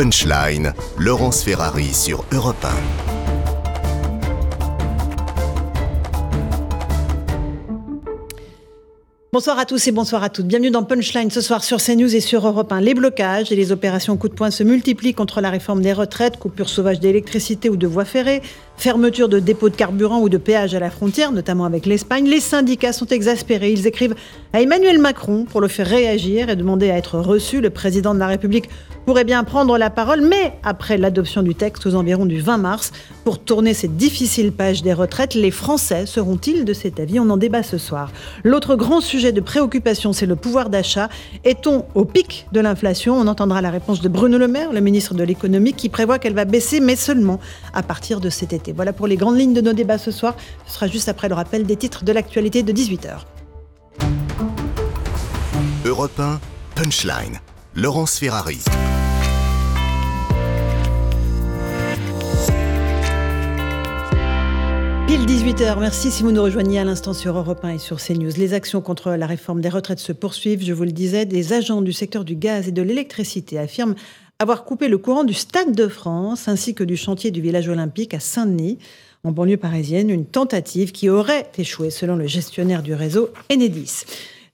[0.00, 3.20] Punchline, Laurence Ferrari sur Europe 1.
[9.30, 10.46] Bonsoir à tous et bonsoir à toutes.
[10.46, 12.80] Bienvenue dans Punchline ce soir sur CNews et sur Europe 1.
[12.80, 16.38] Les blocages et les opérations coup de poing se multiplient contre la réforme des retraites,
[16.38, 18.40] coupure sauvage d'électricité ou de voies ferrées,
[18.80, 22.26] fermeture de dépôts de carburant ou de péages à la frontière, notamment avec l'Espagne.
[22.26, 23.72] Les syndicats sont exaspérés.
[23.72, 24.14] Ils écrivent
[24.54, 27.60] à Emmanuel Macron pour le faire réagir et demander à être reçu.
[27.60, 28.70] Le président de la République
[29.04, 32.92] pourrait bien prendre la parole, mais après l'adoption du texte aux environs du 20 mars,
[33.24, 37.20] pour tourner cette difficile page des retraites, les Français seront-ils de cet avis?
[37.20, 38.10] On en débat ce soir.
[38.44, 41.08] L'autre grand sujet de préoccupation, c'est le pouvoir d'achat.
[41.44, 43.14] Est-on au pic de l'inflation?
[43.14, 46.34] On entendra la réponse de Bruno Le Maire, le ministre de l'économie, qui prévoit qu'elle
[46.34, 47.40] va baisser, mais seulement
[47.74, 48.69] à partir de cet été.
[48.72, 50.36] Voilà pour les grandes lignes de nos débats ce soir.
[50.66, 53.20] Ce sera juste après le rappel des titres de l'actualité de 18h.
[55.84, 56.40] Europe 1,
[56.74, 57.40] Punchline.
[57.74, 58.58] Laurence Ferrari.
[65.06, 68.30] Pile 18h, merci si vous nous rejoignez à l'instant sur Europe 1 et sur CNews.
[68.36, 71.26] Les actions contre la réforme des retraites se poursuivent, je vous le disais.
[71.26, 73.96] Des agents du secteur du gaz et de l'électricité affirment
[74.40, 78.14] avoir coupé le courant du Stade de France ainsi que du chantier du village olympique
[78.14, 78.78] à Saint-Denis,
[79.22, 84.04] en banlieue parisienne, une tentative qui aurait échoué selon le gestionnaire du réseau Enedis.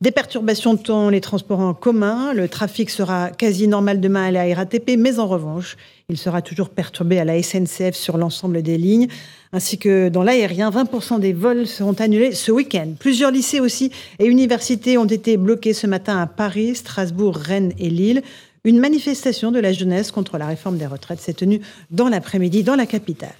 [0.00, 4.54] Des perturbations dans les transports en commun, le trafic sera quasi normal demain à la
[4.54, 5.76] RATP, mais en revanche,
[6.08, 9.06] il sera toujours perturbé à la SNCF sur l'ensemble des lignes,
[9.52, 10.70] ainsi que dans l'aérien.
[10.70, 12.88] 20% des vols seront annulés ce week-end.
[12.98, 17.88] Plusieurs lycées aussi et universités ont été bloqués ce matin à Paris, Strasbourg, Rennes et
[17.88, 18.22] Lille.
[18.66, 21.60] Une manifestation de la jeunesse contre la réforme des retraites s'est tenue
[21.92, 23.36] dans l'après-midi dans la capitale.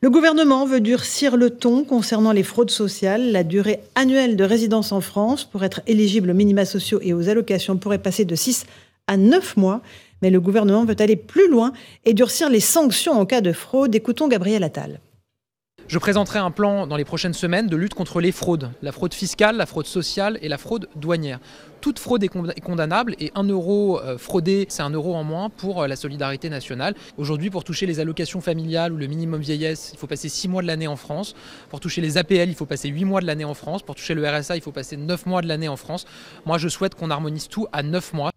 [0.00, 3.30] Le gouvernement veut durcir le ton concernant les fraudes sociales.
[3.30, 7.28] La durée annuelle de résidence en France pour être éligible aux minima sociaux et aux
[7.28, 8.64] allocations pourrait passer de 6
[9.06, 9.82] à 9 mois.
[10.22, 11.74] Mais le gouvernement veut aller plus loin
[12.06, 13.94] et durcir les sanctions en cas de fraude.
[13.94, 14.98] Écoutons Gabriel Attal.
[15.88, 19.14] Je présenterai un plan dans les prochaines semaines de lutte contre les fraudes, la fraude
[19.14, 21.40] fiscale, la fraude sociale et la fraude douanière.
[21.80, 25.80] Toute fraude est condamnable et un euro euh, fraudé, c'est un euro en moins pour
[25.80, 26.94] euh, la solidarité nationale.
[27.16, 30.60] Aujourd'hui, pour toucher les allocations familiales ou le minimum vieillesse, il faut passer 6 mois
[30.60, 31.34] de l'année en France.
[31.70, 33.82] Pour toucher les APL, il faut passer 8 mois de l'année en France.
[33.82, 36.04] Pour toucher le RSA, il faut passer 9 mois de l'année en France.
[36.44, 38.30] Moi, je souhaite qu'on harmonise tout à 9 mois.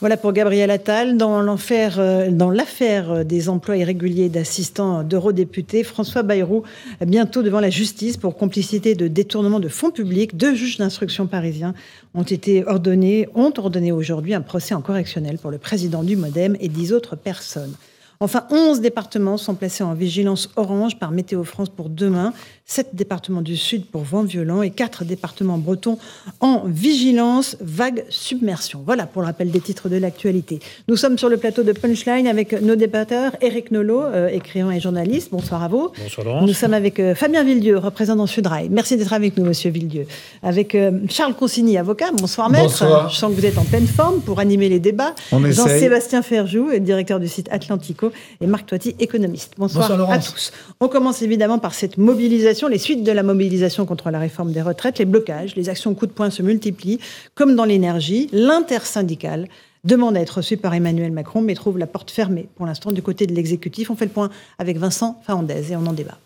[0.00, 1.16] Voilà pour Gabriel Attal.
[1.16, 6.62] Dans euh, l'affaire euh, des emplois irréguliers d'assistants d'eurodéputés, François Bayrou,
[7.04, 11.74] bientôt devant la justice pour complicité de détournement de fonds publics, deux juges d'instruction parisiens
[12.14, 16.56] ont été ordonnés, ont ordonné aujourd'hui un procès en correctionnel pour le président du Modem
[16.60, 17.74] et dix autres personnes.
[18.20, 22.32] Enfin, 11 départements sont placés en vigilance orange par Météo France pour demain.
[22.70, 25.96] 7 départements du sud pour vent violent et 4 départements bretons
[26.40, 28.82] en vigilance vague submersion.
[28.84, 30.60] Voilà pour le rappel des titres de l'actualité.
[30.86, 33.32] Nous sommes sur le plateau de Punchline avec nos débatteurs.
[33.40, 35.30] Eric Nolot, euh, écrivain et journaliste.
[35.32, 35.92] Bonsoir à vous.
[35.98, 36.46] Bonsoir Laurence.
[36.46, 38.68] Nous sommes avec euh, Fabien Villedieu, représentant Sudrail.
[38.70, 40.06] Merci d'être avec nous, monsieur Villedieu.
[40.42, 42.10] Avec euh, Charles Consigny, avocat.
[42.12, 42.64] Bonsoir maître.
[42.64, 43.08] Bonsoir.
[43.08, 45.14] Je sens que vous êtes en pleine forme pour animer les débats.
[45.32, 48.12] Jean-Sébastien Ferjou, directeur du site Atlantico,
[48.42, 49.54] et Marc Toiti, économiste.
[49.56, 50.52] Bonsoir, Bonsoir à tous.
[50.80, 54.62] On commence évidemment par cette mobilisation les suites de la mobilisation contre la réforme des
[54.62, 56.98] retraites, les blocages, les actions coup de poing se multiplient,
[57.36, 58.28] comme dans l'énergie.
[58.32, 59.46] L'intersyndicale
[59.84, 63.02] demande à être reçue par Emmanuel Macron, mais trouve la porte fermée pour l'instant du
[63.02, 63.90] côté de l'exécutif.
[63.90, 66.18] On fait le point avec Vincent Fahandez et on en débat.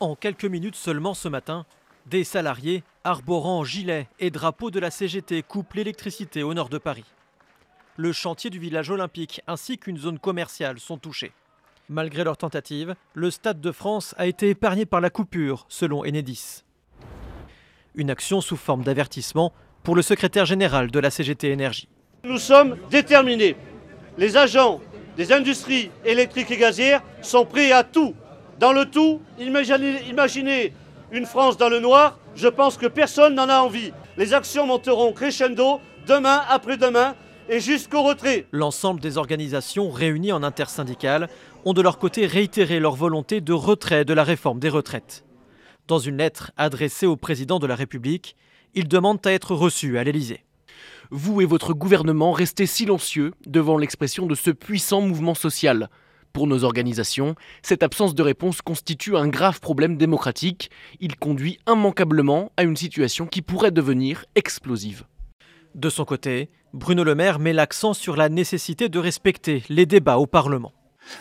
[0.00, 1.64] En quelques minutes seulement ce matin,
[2.10, 7.04] des salariés arborant gilets et drapeaux de la CGT coupent l'électricité au nord de Paris.
[7.96, 11.32] Le chantier du village olympique ainsi qu'une zone commerciale sont touchés.
[11.92, 16.64] Malgré leur tentative, le Stade de France a été épargné par la coupure, selon Enedis.
[17.94, 21.90] Une action sous forme d'avertissement pour le secrétaire général de la CGT Énergie.
[22.24, 23.56] Nous sommes déterminés.
[24.16, 24.80] Les agents
[25.18, 28.14] des industries électriques et gazières sont prêts à tout.
[28.58, 30.72] Dans le tout, imaginez, imaginez
[31.10, 33.92] une France dans le noir, je pense que personne n'en a envie.
[34.16, 37.16] Les actions monteront crescendo demain, après-demain,
[37.48, 38.46] et jusqu'au retrait.
[38.52, 41.28] L'ensemble des organisations réunies en intersyndicale
[41.64, 45.24] ont de leur côté réitéré leur volonté de retrait de la réforme des retraites.
[45.88, 48.36] Dans une lettre adressée au président de la République,
[48.74, 50.44] ils demandent à être reçus à l'Élysée.
[51.10, 55.90] Vous et votre gouvernement restez silencieux devant l'expression de ce puissant mouvement social.
[56.32, 60.70] Pour nos organisations, cette absence de réponse constitue un grave problème démocratique.
[61.00, 65.04] Il conduit immanquablement à une situation qui pourrait devenir explosive.
[65.74, 70.16] De son côté, Bruno Le Maire met l'accent sur la nécessité de respecter les débats
[70.16, 70.72] au Parlement.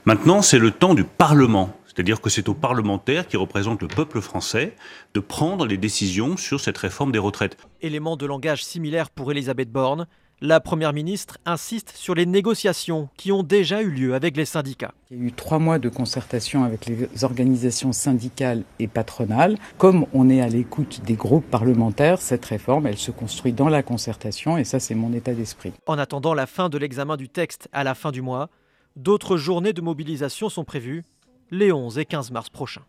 [0.05, 1.75] Maintenant, c'est le temps du Parlement.
[1.87, 4.75] C'est-à-dire que c'est aux parlementaires qui représentent le peuple français
[5.13, 7.57] de prendre les décisions sur cette réforme des retraites.
[7.81, 10.07] Élément de langage similaire pour Elisabeth Borne,
[10.43, 14.93] la Première ministre insiste sur les négociations qui ont déjà eu lieu avec les syndicats.
[15.11, 19.57] Il y a eu trois mois de concertation avec les organisations syndicales et patronales.
[19.77, 23.83] Comme on est à l'écoute des groupes parlementaires, cette réforme, elle se construit dans la
[23.83, 25.73] concertation et ça, c'est mon état d'esprit.
[25.85, 28.49] En attendant la fin de l'examen du texte à la fin du mois,
[28.95, 31.03] d'autres journées de mobilisation sont prévues
[31.51, 32.83] les 11 et 15 mars prochains.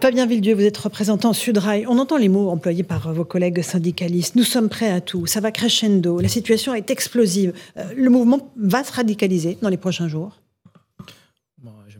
[0.00, 1.86] Fabien Villedieu, vous êtes représentant Sudrail.
[1.88, 4.36] On entend les mots employés par vos collègues syndicalistes.
[4.36, 5.26] Nous sommes prêts à tout.
[5.26, 6.20] Ça va crescendo.
[6.20, 7.54] La situation est explosive.
[7.78, 10.38] Euh, le mouvement va se radicaliser dans les prochains jours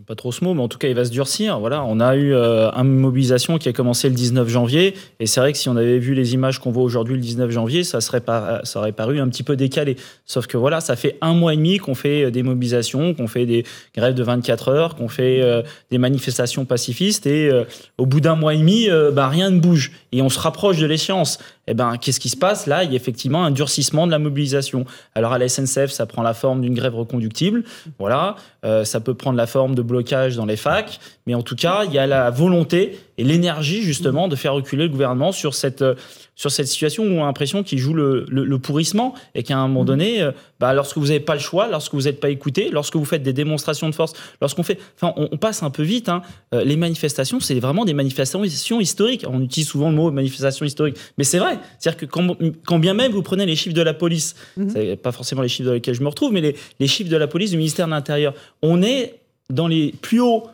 [0.06, 1.58] pas trop ce mot, mais en tout cas, il va se durcir.
[1.58, 5.40] Voilà, on a eu euh, une mobilisation qui a commencé le 19 janvier, et c'est
[5.40, 8.00] vrai que si on avait vu les images qu'on voit aujourd'hui le 19 janvier, ça,
[8.00, 9.96] serait pas, ça aurait paru un petit peu décalé.
[10.24, 13.46] Sauf que voilà, ça fait un mois et demi qu'on fait des mobilisations, qu'on fait
[13.46, 13.64] des
[13.96, 17.64] grèves de 24 heures, qu'on fait euh, des manifestations pacifistes, et euh,
[17.98, 20.86] au bout d'un mois et demi, bah, rien ne bouge, et on se rapproche de
[20.86, 21.38] l'échéance.
[21.66, 24.18] Eh ben, qu'est-ce qui se passe Là, il y a effectivement un durcissement de la
[24.18, 24.84] mobilisation.
[25.14, 27.64] Alors à la SNCF, ça prend la forme d'une grève reconductible.
[27.98, 28.36] Voilà,
[28.84, 31.92] ça peut prendre la forme de blocage dans les facs, mais en tout cas, il
[31.92, 35.94] y a la volonté et l'énergie justement de faire reculer le gouvernement sur cette, euh,
[36.34, 39.68] sur cette situation où on a l'impression qu'il joue le, le, pourrissement et qu'à un
[39.68, 39.86] moment mmh.
[39.86, 42.96] donné, euh, bah, lorsque vous n'avez pas le choix, lorsque vous n'êtes pas écouté, lorsque
[42.96, 46.08] vous faites des démonstrations de force, lorsqu'on fait, enfin, on, passe un peu vite.
[46.08, 46.22] Hein,
[46.54, 49.24] euh, les manifestations, c'est vraiment des manifestations historiques.
[49.28, 51.55] On utilise souvent le mot manifestation historique, mais c'est vrai.
[51.78, 52.36] C'est-à-dire que quand,
[52.66, 54.68] quand, bien même vous prenez les chiffres de la police, mmh.
[54.70, 57.16] c'est pas forcément les chiffres dans lesquels je me retrouve, mais les, les chiffres de
[57.16, 59.20] la police du ministère de l'Intérieur, on est
[59.50, 60.44] dans les plus hauts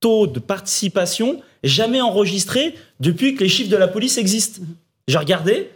[0.00, 4.62] taux de participation jamais enregistrés depuis que les chiffres de la police existent.
[5.08, 5.70] J'ai regardé,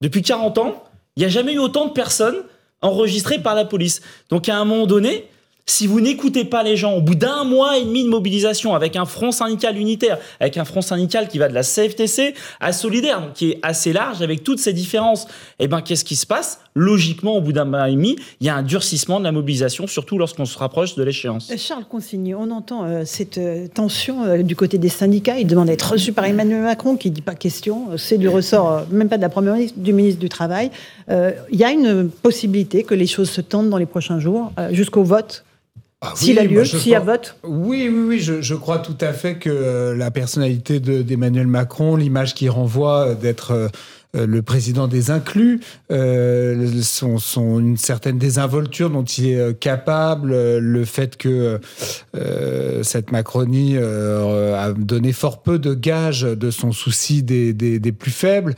[0.00, 0.84] depuis 40 ans,
[1.16, 2.36] il n'y a jamais eu autant de personnes
[2.82, 4.02] enregistrées par la police.
[4.28, 5.26] Donc à un moment donné,
[5.68, 8.94] si vous n'écoutez pas les gens, au bout d'un mois et demi de mobilisation, avec
[8.94, 13.20] un front syndical unitaire, avec un front syndical qui va de la CFTC à Solidaire,
[13.20, 15.26] donc qui est assez large, avec toutes ces différences,
[15.58, 16.60] eh ben, qu'est-ce qui se passe?
[16.74, 19.88] Logiquement, au bout d'un mois et demi, il y a un durcissement de la mobilisation,
[19.88, 21.50] surtout lorsqu'on se rapproche de l'échéance.
[21.50, 25.38] Euh, Charles Consigny, on entend euh, cette euh, tension du côté des syndicats.
[25.38, 27.88] Il demande d'être reçu par Emmanuel Macron, qui dit pas question.
[27.96, 30.70] C'est du ressort, même pas de la première ministre, du ministre du Travail.
[31.08, 35.02] Il y a une possibilité que les choses se tendent dans les prochains jours, jusqu'au
[35.02, 35.44] vote
[36.02, 37.36] ah s'il a lieu, s'il y a vote.
[37.42, 42.50] Oui, oui, oui, je, crois tout à fait que la personnalité d'Emmanuel Macron, l'image qu'il
[42.50, 43.68] renvoie d'être euh,
[44.24, 45.60] le président des inclus,
[45.92, 47.18] euh, son,
[47.58, 51.60] une certaine désinvolture dont il est euh, capable, le fait que
[52.82, 58.54] cette Macronie a donné fort peu de gages de son souci des, des, plus faibles,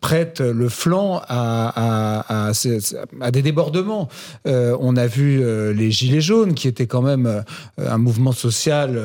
[0.00, 4.08] prête le flanc à, à, des débordements.
[4.44, 5.42] on a vu
[5.74, 7.44] les Gilets jaunes, qui étaient quand même
[7.78, 8.98] un mouvement social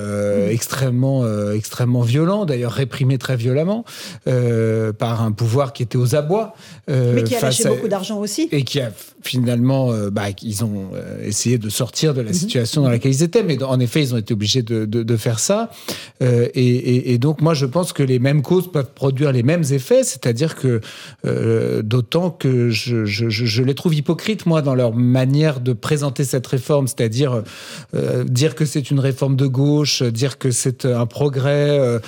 [0.49, 3.85] extrêmement, extrêmement violent, d'ailleurs réprimé très violemment
[4.25, 6.53] par un pouvoir qui était aux abois.
[6.89, 8.49] Euh, Mais qui a lâché beaucoup d'argent aussi.
[8.51, 8.91] Et qui a
[9.23, 12.35] finalement, euh, bah, ils ont euh, essayé de sortir de la mhm.
[12.35, 13.43] situation dans laquelle ils étaient.
[13.43, 15.69] Mais en effet, ils ont été obligés de, de, faire ça.
[16.21, 20.03] Et, et, donc, moi, je pense que les mêmes causes peuvent produire les mêmes effets.
[20.03, 20.81] C'est-à-dire que,
[21.81, 26.47] d'autant que je, je, je, les trouve hypocrites, moi, dans leur manière de présenter cette
[26.47, 26.87] réforme.
[26.87, 27.43] C'est-à-dire
[28.25, 31.99] dire que c'est une réforme de gauche, dire que c'est un progrès,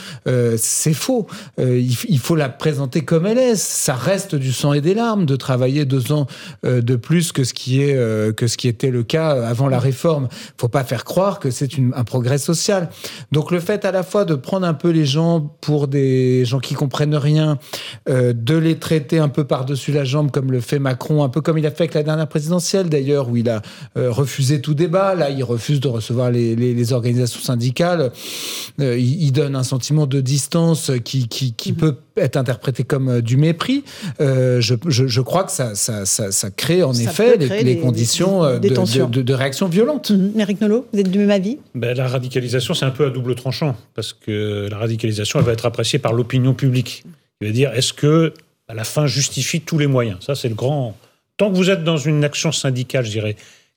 [0.57, 1.27] c'est faux.
[1.59, 5.25] Il, il faut la présenter comme elle est ça reste du sang et des larmes
[5.25, 6.27] de travailler deux ans
[6.65, 9.67] euh, de plus que ce qui est euh, que ce qui était le cas avant
[9.67, 10.27] la réforme.
[10.57, 12.89] Faut pas faire croire que c'est un progrès social.
[13.31, 16.59] Donc le fait à la fois de prendre un peu les gens pour des gens
[16.59, 17.57] qui comprennent rien,
[18.09, 21.41] euh, de les traiter un peu par-dessus la jambe comme le fait Macron, un peu
[21.41, 23.61] comme il a fait avec la dernière présidentielle d'ailleurs, où il a
[23.95, 25.15] refusé tout débat.
[25.15, 28.11] Là, il refuse de recevoir les, les, organisations syndicales.
[28.79, 31.75] il, donne un sentiment de distance qui, qui, qui mmh.
[31.75, 33.83] peut être interprété comme du mépris,
[34.21, 39.21] euh, je, je, crois que ça, ça, ça, crée en effet les, conditions euh, de,
[39.21, 40.11] de, réaction violente.
[40.11, 40.39] Mmh.
[40.39, 41.57] Eric Nolot, vous êtes du même avis?
[41.73, 45.53] Ben, La radicalisation, c'est un peu à double tranchant, parce que la radicalisation, elle va
[45.53, 47.03] être appréciée par l'opinion publique.
[47.41, 48.33] Il va dire, est-ce que
[48.67, 50.17] à la fin justifie tous les moyens?
[50.21, 50.95] Ça, c'est le grand...
[51.37, 53.35] Tant que vous êtes dans une action syndicale, je dirais,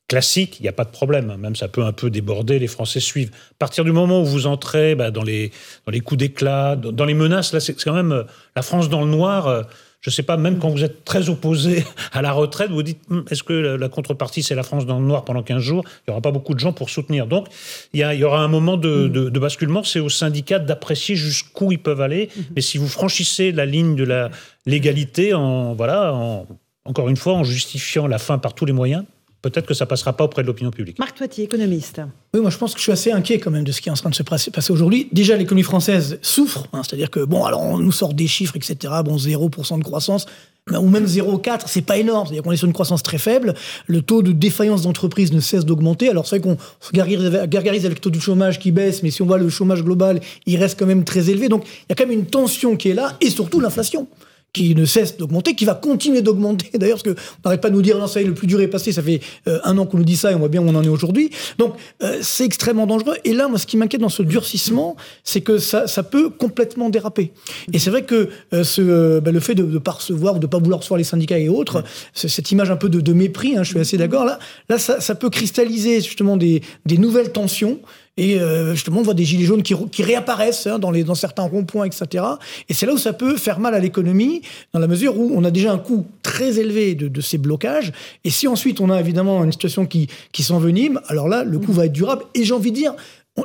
[0.08, 1.34] classique, il n'y a pas de problème.
[1.38, 3.30] Même ça peut un peu déborder, les Français suivent.
[3.52, 5.50] À partir du moment où vous entrez bah, dans, les,
[5.84, 8.22] dans les coups d'éclat, dans les menaces, là, c'est quand même euh,
[8.54, 9.48] la France dans le noir.
[9.48, 9.62] Euh,
[10.00, 13.00] je ne sais pas, même quand vous êtes très opposé à la retraite, vous dites
[13.10, 15.82] hum, est-ce que la contrepartie, c'est la France dans le noir pendant 15 jours?
[15.86, 17.26] Il n'y aura pas beaucoup de gens pour soutenir.
[17.26, 17.48] Donc,
[17.92, 19.82] il y, aura un moment de, de basculement.
[19.82, 22.28] C'est aux syndicats d'apprécier jusqu'où ils peuvent aller.
[22.28, 22.40] Mmh.
[22.54, 24.30] Mais si vous franchissez la ligne de la
[24.66, 26.46] légalité, en, voilà, en,
[26.84, 29.04] encore une fois, en justifiant la fin par tous les moyens,
[29.42, 30.98] peut-être que ça passera pas auprès de l'opinion publique.
[30.98, 32.00] Marc Toiti, économiste.
[32.34, 33.92] Oui, moi je pense que je suis assez inquiet quand même de ce qui est
[33.92, 35.08] en train de se passer aujourd'hui.
[35.12, 38.94] Déjà, l'économie française souffre, hein, c'est-à-dire que, bon, alors on nous sort des chiffres, etc.,
[39.04, 40.26] bon, 0% de croissance,
[40.72, 42.26] ou même 0,4, c'est pas énorme.
[42.26, 43.54] C'est-à-dire qu'on est sur une croissance très faible.
[43.86, 46.08] Le taux de défaillance d'entreprise ne cesse d'augmenter.
[46.08, 49.22] Alors c'est vrai qu'on se gargarise avec le taux du chômage qui baisse, mais si
[49.22, 51.48] on voit le chômage global, il reste quand même très élevé.
[51.48, 54.08] Donc il y a quand même une tension qui est là, et surtout l'inflation
[54.56, 57.82] qui ne cesse d'augmenter, qui va continuer d'augmenter d'ailleurs, parce qu'on n'arrête pas de nous
[57.82, 59.84] dire non, ça y est, le plus dur est passé, ça fait euh, un an
[59.84, 61.30] qu'on nous dit ça et on voit bien où on en est aujourd'hui.
[61.58, 63.16] Donc euh, c'est extrêmement dangereux.
[63.24, 66.88] Et là, moi, ce qui m'inquiète dans ce durcissement, c'est que ça, ça peut complètement
[66.88, 67.32] déraper.
[67.72, 70.46] Et c'est vrai que euh, ce, bah, le fait de ne pas recevoir ou de
[70.46, 71.84] ne pas vouloir recevoir les syndicats et autres,
[72.14, 74.38] cette image un peu de, de mépris, hein, je suis assez d'accord, là,
[74.70, 77.78] là ça, ça, peut cristalliser justement des, des nouvelles tensions.
[78.16, 81.42] Et euh, justement, on voit des gilets jaunes qui, réapparaissent hein, dans, les, dans certains
[81.42, 82.24] ronds-points, etc.
[82.68, 84.42] Et c'est là où ça peut faire mal à l'économie,
[84.72, 87.92] dans la mesure où on a déjà un coût très élevé de, de, ces blocages.
[88.24, 91.72] Et si ensuite on a évidemment une situation qui, qui s'envenime, alors là, le coût
[91.72, 92.24] va être durable.
[92.34, 92.94] Et j'ai envie de dire,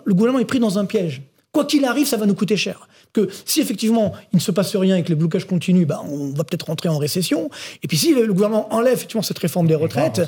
[0.06, 1.22] le gouvernement est pris dans un piège.
[1.51, 4.75] Quoi qu'il arrive, ça va nous coûter cher que si effectivement il ne se passe
[4.75, 7.50] rien et que les blocages continuent, bah, on va peut-être rentrer en récession.
[7.84, 10.22] Et puis si le, gouvernement enlève effectivement cette réforme des retraites,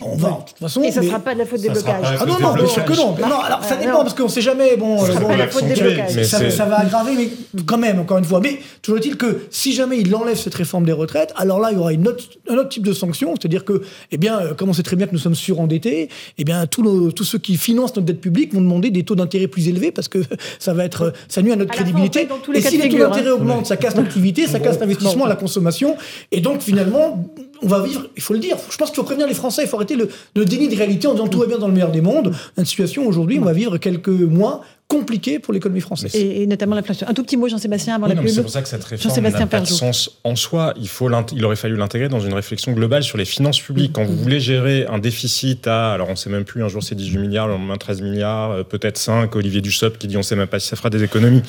[0.00, 0.82] on va, de toute façon.
[0.82, 2.16] Et ça ne sera pas de la faute des blocages.
[2.20, 3.14] Ah non, non, bien sûr que non.
[3.16, 4.76] non alors ça dépend parce qu'on ne sait jamais.
[4.76, 6.22] Bon, ça, bon, la faute des blocages.
[6.24, 8.40] Ça, ça, va aggraver, mais quand même, encore une fois.
[8.40, 11.76] Mais toujours est-il que si jamais il enlève cette réforme des retraites, alors là il
[11.76, 14.72] y aura une autre, un autre type de sanction, c'est-à-dire que, eh bien, comme on
[14.72, 17.94] sait très bien que nous sommes surendettés, eh bien tous, nos, tous ceux qui financent
[17.94, 20.18] notre dette publique vont demander des taux d'intérêt plus élevés parce que
[20.62, 22.28] ça va être, ça nuit à notre crédibilité.
[22.54, 25.96] et si les taux d'intérêt augmentent, ça casse l'activité, ça casse l'investissement, la consommation.
[26.30, 27.28] Et donc, finalement,
[27.62, 29.68] on va vivre, il faut le dire, je pense qu'il faut prévenir les Français, il
[29.68, 31.90] faut arrêter le, le, déni de réalité en disant tout va bien dans le meilleur
[31.90, 32.32] des mondes.
[32.56, 34.62] Une situation aujourd'hui, on va vivre quelques mois
[34.92, 36.14] compliqués pour l'économie française.
[36.14, 37.08] Et, et, notamment l'inflation.
[37.08, 38.30] Un tout petit mot, Jean-Sébastien, avant oui, la pub.
[38.30, 40.74] C'est pour ça que cette réforme n'a pas de sens en soi.
[40.76, 43.92] Il, faut il aurait fallu l'intégrer dans une réflexion globale sur les finances publiques.
[43.94, 46.82] Quand vous voulez gérer un déficit à, alors on ne sait même plus, un jour
[46.82, 50.24] c'est 18 milliards, le lendemain 13 milliards, peut-être 5, Olivier Dussopt qui dit on ne
[50.24, 51.42] sait même pas si ça fera des économies.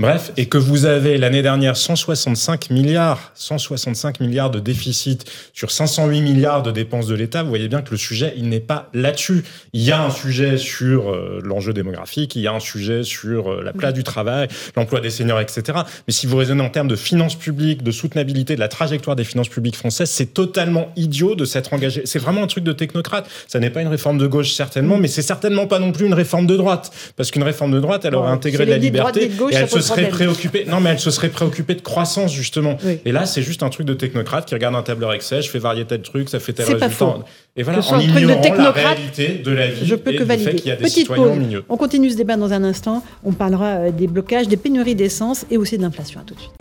[0.00, 6.20] Bref, et que vous avez l'année dernière 165 milliards, 165 milliards de déficit sur 508
[6.20, 9.44] milliards de dépenses de l'État, vous voyez bien que le sujet, il n'est pas là-dessus.
[9.72, 13.52] Il y a un sujet sur euh, l'enjeu démographique, il y a un sujet sur
[13.52, 15.62] euh, la place du travail, l'emploi des seniors, etc.
[16.08, 19.22] Mais si vous raisonnez en termes de finances publiques, de soutenabilité, de la trajectoire des
[19.22, 22.02] finances publiques françaises, c'est totalement idiot de s'être engagé.
[22.04, 23.30] C'est vraiment un truc de technocrate.
[23.46, 26.14] Ça n'est pas une réforme de gauche, certainement, mais c'est certainement pas non plus une
[26.14, 26.90] réforme de droite.
[27.14, 30.08] Parce qu'une réforme de droite, elle aurait intégré de la liberté et elle se serait
[30.08, 30.64] préoccupée.
[30.68, 32.76] Non, mais elle se serait préoccupée de croissance justement.
[32.84, 33.00] Oui.
[33.04, 35.58] Et là, c'est juste un truc de technocrate qui regarde un tableur Excel, je fais
[35.58, 36.86] varier tel truc, ça fait tel résultat.
[36.88, 37.24] Pas faux.
[37.56, 40.50] Et voilà, en ignorant la réalité de la vie je peux et que valider.
[40.50, 41.36] fait qu'il y a des Petite citoyens pause.
[41.36, 41.64] au milieu.
[41.68, 43.04] On continue ce débat dans un instant.
[43.24, 46.20] On parlera des blocages, des pénuries d'essence et aussi de l'inflation.
[46.20, 46.52] À tout de suite.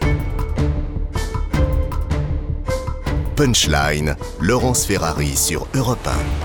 [3.35, 6.42] Punchline, Laurence Ferrari sur Europe 1.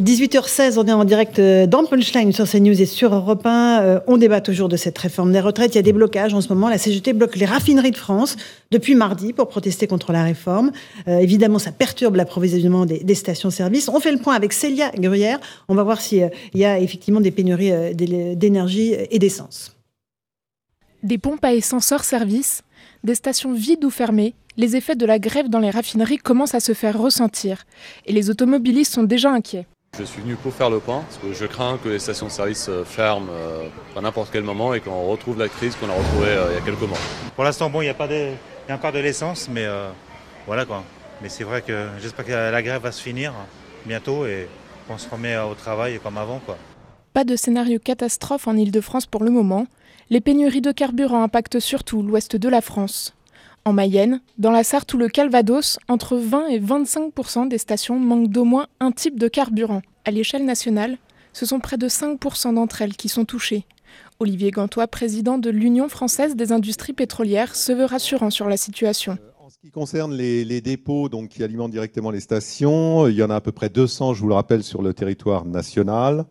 [0.00, 4.02] 18h16, on est en direct dans Punchline sur CNews et sur Europe 1.
[4.06, 5.74] On débat toujours de cette réforme des retraites.
[5.74, 6.68] Il y a des blocages en ce moment.
[6.68, 8.36] La CGT bloque les raffineries de France
[8.70, 10.70] depuis mardi pour protester contre la réforme.
[11.08, 13.88] Euh, évidemment, ça perturbe l'approvisionnement des, stations-service.
[13.88, 15.40] On fait le point avec Célia Gruyère.
[15.68, 19.76] On va voir s'il y a effectivement des pénuries d'énergie et d'essence.
[21.02, 22.62] Des pompes à essence hors service,
[23.02, 26.60] des stations vides ou fermées, les effets de la grève dans les raffineries commencent à
[26.60, 27.64] se faire ressentir.
[28.04, 29.66] Et les automobilistes sont déjà inquiets.
[29.98, 33.28] Je suis venu pour faire le point, parce que je crains que les stations-service ferment
[33.30, 36.54] euh, à n'importe quel moment et qu'on retrouve la crise qu'on a retrouvée euh, il
[36.54, 36.98] y a quelques mois.
[37.34, 39.64] Pour l'instant, bon, il y a pas de, il y a encore de l'essence, mais
[39.64, 39.88] euh,
[40.46, 40.84] voilà quoi.
[41.22, 43.32] Mais c'est vrai que j'espère que la grève va se finir
[43.86, 44.48] bientôt et
[44.86, 46.58] qu'on se remet au travail comme avant quoi.
[47.14, 49.66] Pas de scénario catastrophe en Ile-de-France pour le moment.
[50.10, 53.15] Les pénuries de carburant impactent surtout l'ouest de la France.
[53.66, 58.28] En Mayenne, dans la Sarthe ou le Calvados, entre 20 et 25% des stations manquent
[58.28, 59.82] d'au moins un type de carburant.
[60.04, 60.98] À l'échelle nationale,
[61.32, 62.20] ce sont près de 5
[62.54, 63.64] d'entre elles qui sont touchées.
[64.20, 69.18] Olivier Gantois, président de l'Union française des industries pétrolières, se veut rassurant sur la situation.
[69.44, 73.30] En ce qui concerne les, dépôts donc, qui alimentent directement les stations, il y en
[73.30, 76.24] a à peu près 200, je vous le rappelle, sur le territoire national.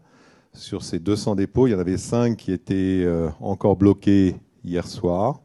[0.54, 4.88] Sur ces 200 dépôts, il y en avait 5 qui étaient euh, encore bloqués hier
[4.88, 5.42] soir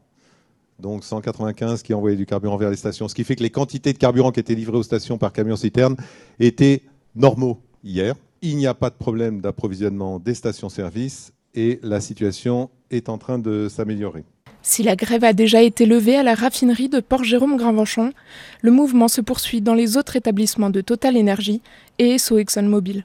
[0.81, 3.93] donc 195 qui envoyaient du carburant vers les stations, ce qui fait que les quantités
[3.93, 5.95] de carburant qui étaient livrées aux stations par camion citerne
[6.39, 6.81] étaient
[7.15, 8.15] normaux hier.
[8.41, 13.39] Il n'y a pas de problème d'approvisionnement des stations-service et la situation est en train
[13.39, 14.23] de s'améliorer.
[14.63, 18.13] Si la grève a déjà été levée à la raffinerie de Port-Jérôme-Grinvenchon,
[18.61, 21.61] le mouvement se poursuit dans les autres établissements de Total Energy
[21.97, 23.03] et Esso ExxonMobil.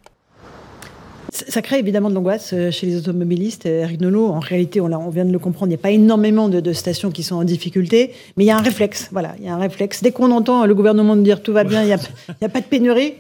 [1.49, 3.67] Ça crée évidemment de l'angoisse euh, chez les automobilistes.
[3.67, 5.91] Euh, Eric Nolot, en réalité, on, on, vient de le comprendre, il n'y a pas
[5.91, 9.11] énormément de, de, stations qui sont en difficulté, mais il y a un réflexe.
[9.13, 10.03] Voilà, il y a un réflexe.
[10.03, 11.99] Dès qu'on entend le gouvernement dire tout va bien, il n'y a,
[12.43, 13.15] a, pas de pénurie,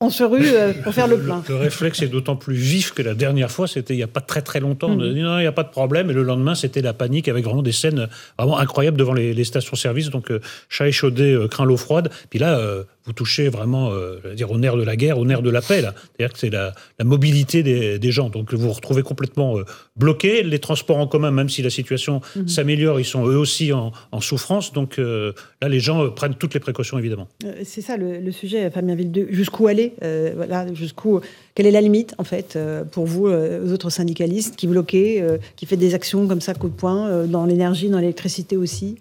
[0.00, 1.42] on se rue euh, pour faire le plein.
[1.48, 4.08] Le, le réflexe est d'autant plus vif que la dernière fois, c'était il n'y a
[4.08, 4.88] pas très très longtemps.
[4.88, 5.00] Mm.
[5.00, 6.10] On a dit non, il n'y a pas de problème.
[6.10, 8.08] Et le lendemain, c'était la panique avec vraiment des scènes
[8.38, 10.10] vraiment incroyables devant les, les stations-service.
[10.10, 10.32] Donc,
[10.68, 12.10] chat échaudé, craint l'eau froide.
[12.30, 12.60] Puis là,
[13.08, 15.80] vous touchez vraiment euh, dire, au nerf de la guerre, au nerf de la paix.
[15.80, 18.28] C'est-à-dire que c'est la, la, mobilité des, des, gens.
[18.28, 19.64] Donc vous vous retrouvez complètement euh,
[19.96, 20.42] bloqué.
[20.42, 22.48] Les transports en commun, même si la situation Mhm.
[22.48, 24.72] s'améliore, ils sont eux aussi en, en souffrance.
[24.72, 27.28] Donc euh, là, les gens prennent toutes les précautions, évidemment.
[27.44, 29.26] Euh, c'est ça le, le, sujet, Fabien Ville.
[29.30, 31.20] Jusqu'où aller euh, voilà, jusqu'où
[31.54, 35.38] Quelle est la limite, en fait, euh, pour vous, aux autres syndicalistes qui bloquez, euh,
[35.56, 38.96] qui faites des actions comme ça, coup de poing, euh, dans l'énergie, dans l'électricité aussi?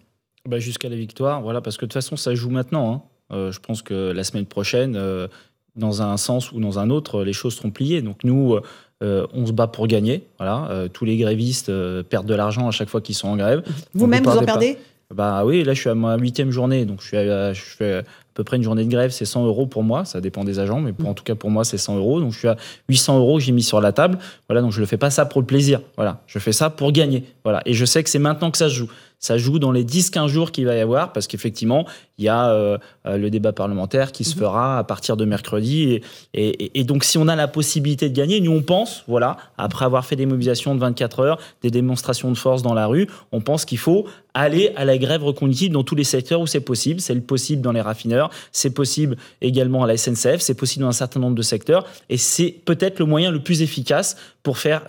[0.47, 2.93] Bah, Jusqu'à la victoire, voilà, parce que de toute façon, ça joue maintenant.
[2.93, 3.01] Hein.
[3.31, 5.27] Euh, je pense que la semaine prochaine, euh,
[5.75, 8.01] dans un sens ou dans un autre, les choses seront pliées.
[8.01, 8.57] Donc nous,
[9.03, 10.23] euh, on se bat pour gagner.
[10.37, 10.67] Voilà.
[10.71, 11.71] Euh, tous les grévistes
[12.03, 13.63] perdent de l'argent à chaque fois qu'ils sont en grève.
[13.93, 14.77] Vous-même, vous en perdez.
[15.13, 17.93] Bah oui, là je suis à ma huitième journée, donc je, suis à, je fais
[17.99, 18.03] à
[18.33, 20.81] peu près une journée de grève, c'est 100 euros pour moi, ça dépend des agents,
[20.81, 22.57] mais pour, en tout cas pour moi c'est 100 euros, donc je suis à
[22.89, 24.17] 800 euros que j'ai mis sur la table,
[24.49, 26.91] voilà, donc je ne fais pas ça pour le plaisir, voilà, je fais ça pour
[26.91, 29.71] gagner, voilà, et je sais que c'est maintenant que ça se joue ça joue dans
[29.71, 31.85] les 10-15 jours qu'il va y avoir, parce qu'effectivement,
[32.19, 34.41] il y a euh, le débat parlementaire qui se Mhm.
[34.41, 35.83] fera à partir de mercredi.
[35.91, 39.37] Et, et, et, donc, si on a la possibilité de gagner, nous, on pense, voilà,
[39.57, 43.07] après avoir fait des mobilisations de 24 heures, des démonstrations de force dans la rue,
[43.31, 46.61] on pense qu'il faut aller à la grève reconductive dans tous les secteurs où c'est
[46.61, 47.01] possible.
[47.01, 50.93] C'est possible dans les raffineurs, c'est possible également à la SNCF, c'est possible dans un
[50.93, 51.85] certain nombre de secteurs.
[52.09, 54.15] Et c'est peut-être le moyen le plus efficace
[54.47, 54.87] pour faire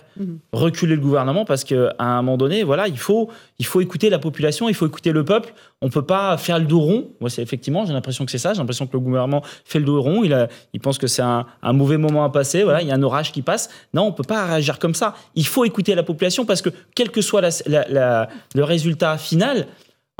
[0.53, 4.17] reculer le gouvernement, parce qu'à un moment donné, voilà, il faut, il faut écouter la
[4.17, 5.53] population, il faut écouter le peuple.
[5.81, 7.09] On peut pas faire le dos rond.
[7.19, 8.53] Moi, c'est effectivement, j'ai l'impression que c'est ça.
[8.53, 10.23] J'ai l'impression que le gouvernement fait le dos rond.
[10.23, 12.63] Il, a, il pense que c'est un, mauvais moment à passer.
[12.63, 13.69] Voilà, il y a un orage qui passe.
[13.93, 15.13] Non, on peut pas réagir comme ça.
[15.35, 19.67] Il faut écouter la population parce que quel que soit le résultat final,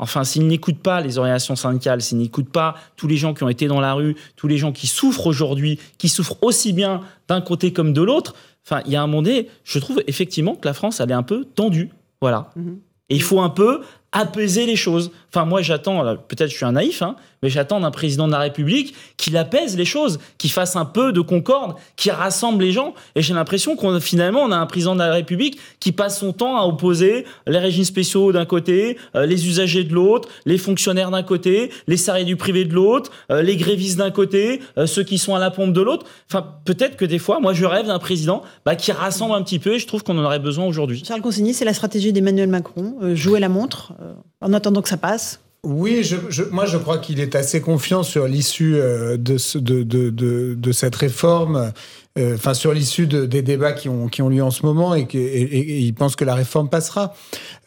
[0.00, 3.50] Enfin, s'ils n'écoutent pas les orientations syndicales, s'ils n'écoutent pas tous les gens qui ont
[3.50, 7.42] été dans la rue, tous les gens qui souffrent aujourd'hui, qui souffrent aussi bien d'un
[7.42, 8.34] côté comme de l'autre,
[8.66, 11.14] enfin, il y a un moment donné, je trouve effectivement que la France, elle est
[11.14, 11.90] un peu tendue.
[12.20, 12.50] Voilà.
[12.56, 12.64] Mhm.
[12.64, 12.78] Mm -hmm.
[13.10, 13.80] Et il faut un peu
[14.12, 15.10] apaiser les choses.
[15.28, 18.38] Enfin, moi, j'attends, peut-être je suis un naïf, hein, mais j'attends d'un président de la
[18.38, 22.94] République qu'il apaise les choses, qu'il fasse un peu de concorde, qu'il rassemble les gens.
[23.14, 26.32] Et j'ai l'impression qu'on finalement, on a un président de la République qui passe son
[26.32, 31.10] temps à opposer les régimes spéciaux d'un côté, euh, les usagers de l'autre, les fonctionnaires
[31.10, 35.02] d'un côté, les salariés du privé de l'autre, euh, les grévistes d'un côté, euh, ceux
[35.02, 36.06] qui sont à la pompe de l'autre.
[36.28, 39.58] Enfin, peut-être que des fois, moi, je rêve d'un président bah, qui rassemble un petit
[39.58, 41.02] peu et je trouve qu'on en aurait besoin aujourd'hui.
[41.06, 43.92] Charles Consigny, c'est la stratégie d'Emmanuel Macron, jouer la montre
[44.40, 48.02] en attendant que ça passe oui, je, je, moi je crois qu'il est assez confiant
[48.02, 51.72] sur l'issue euh, de, de, de, de, de cette réforme,
[52.18, 55.06] euh, enfin sur l'issue des débats qui ont, qui ont lieu en ce moment et,
[55.06, 57.14] que, et, il pense que la réforme passera.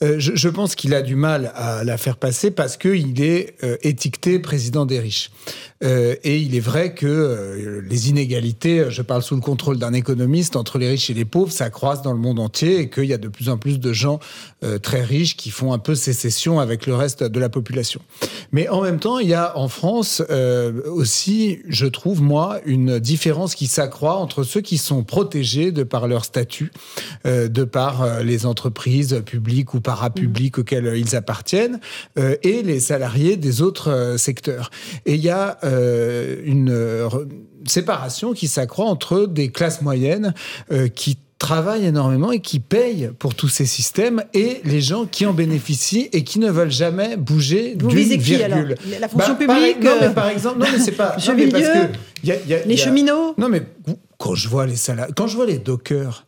[0.04, 3.78] Euh, je, pense qu'il a du mal à la faire passer parce qu'il est euh,
[3.84, 5.32] étiqueté président des riches.
[5.86, 10.78] Et il est vrai que les inégalités, je parle sous le contrôle d'un économiste, entre
[10.78, 13.18] les riches et les pauvres, ça croise dans le monde entier et qu'il y a
[13.18, 14.22] de plus en plus de gens
[14.82, 18.00] très riches qui font un peu sécession avec le reste de la population.
[18.54, 20.24] Mais en même temps, il y a en France
[20.86, 26.08] aussi, je trouve, moi, une différence qui s'accroît entre ceux qui sont protégés de par
[26.08, 26.72] leur statut,
[27.28, 30.62] euh, de par les entreprises publiques ou parapubliques mmh.
[30.62, 31.80] auxquelles ils appartiennent,
[32.18, 34.72] euh, et les salariés des autres euh, secteurs.
[35.06, 36.74] Et il y a euh, une
[37.66, 40.34] séparation qui s'accroît entre des classes moyennes
[40.72, 45.26] euh, qui travaillent énormément et qui payent pour tous ces systèmes et les gens qui
[45.26, 48.76] en bénéficient et qui ne veulent jamais bouger d'une virgule.
[49.02, 51.18] La fonction bah, publique par, Non, mais par exemple, non, mais c'est pas.
[51.28, 53.36] non, mais parce que y a, y a, les y a, cheminots.
[53.38, 53.62] Non, mais
[54.18, 56.26] quand je vois les salariés, quand je vois les dockers.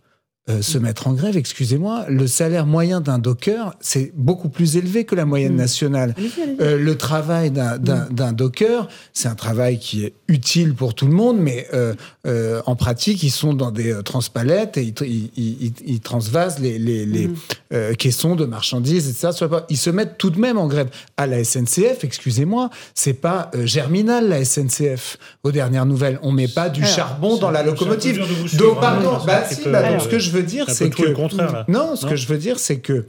[0.48, 5.04] Euh, se mettre en grève, excusez-moi, le salaire moyen d'un docker, c'est beaucoup plus élevé
[5.04, 5.58] que la moyenne mmh.
[5.58, 6.16] nationale.
[6.62, 8.32] Euh, le travail d'un mmh.
[8.34, 11.96] docker, c'est un travail qui est utile pour tout le monde, mais euh,
[12.68, 17.08] en pratique, ils sont dans des transpalettes et ils, ils, ils, ils transvasent les, les,
[17.08, 17.96] les mmh.
[17.98, 19.48] caissons de marchandises, etc.
[19.70, 20.90] Ils se mettent tout de même en grève.
[21.18, 25.18] À la SNCF, excusez-moi, c'est pas germinal la SNCF.
[25.44, 28.24] Aux dernières nouvelles, on met pas du Alors, charbon dans la locomotive.
[28.58, 31.04] Donc, pardon, bah, si, bah, donc, ce que je veux dire, c'est que.
[31.04, 31.66] Le contraire, là.
[31.68, 33.06] Non, ce non que je veux dire, c'est que.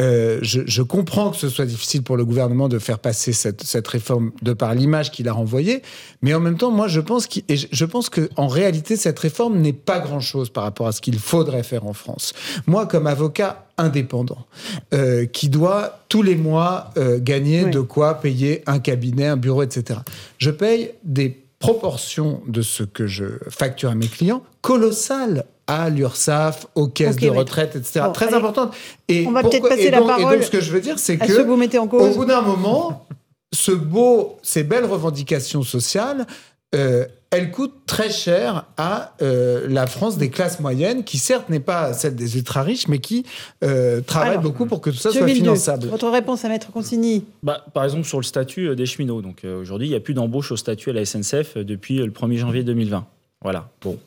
[0.00, 3.64] Euh, je, je, comprends que ce soit difficile pour le gouvernement de faire passer cette,
[3.64, 5.82] cette réforme de par l'image qu'il a renvoyée,
[6.22, 9.18] mais en même temps, moi, je pense, qu je, je pense que en réalité, cette
[9.18, 12.32] réforme n'est pas grand-chose par rapport à ce qu'il faudrait faire en France.
[12.68, 14.46] Moi, comme avocat indépendant,
[14.94, 17.70] euh, qui doit tous les mois euh, gagner oui.
[17.70, 20.00] de quoi payer un cabinet, un bureau, etc.,
[20.38, 26.66] je paye des proportions de ce que je facture à mes clients colossales à l'URSSAF,
[26.74, 28.06] aux caisses de retraite, etc.
[28.12, 28.74] Très importante.
[29.06, 30.34] Et on va peut-être passer la parole.
[30.34, 32.16] Et donc, ce que je veux dire, c'est que, vous mettez en cause.
[32.16, 33.06] au bout d'un moment,
[33.52, 36.26] ce beau, ces belles revendications sociales,
[36.74, 41.60] euh, elles coûtent très cher à euh, la France des classes moyennes, qui certes n'est
[41.60, 43.26] pas celle des ultra riches, mais qui
[43.62, 45.88] euh, travaillent beaucoup pour que tout ça soit finançable.
[45.88, 49.20] Votre réponse à Maître Consigny bah, Par exemple, sur le statut des cheminots.
[49.20, 52.38] Donc aujourd'hui, il n'y a plus d'embauche au statut à la SNCF depuis le 1er
[52.38, 53.06] janvier 2020.
[53.42, 53.68] Voilà.
[53.82, 53.98] Bon.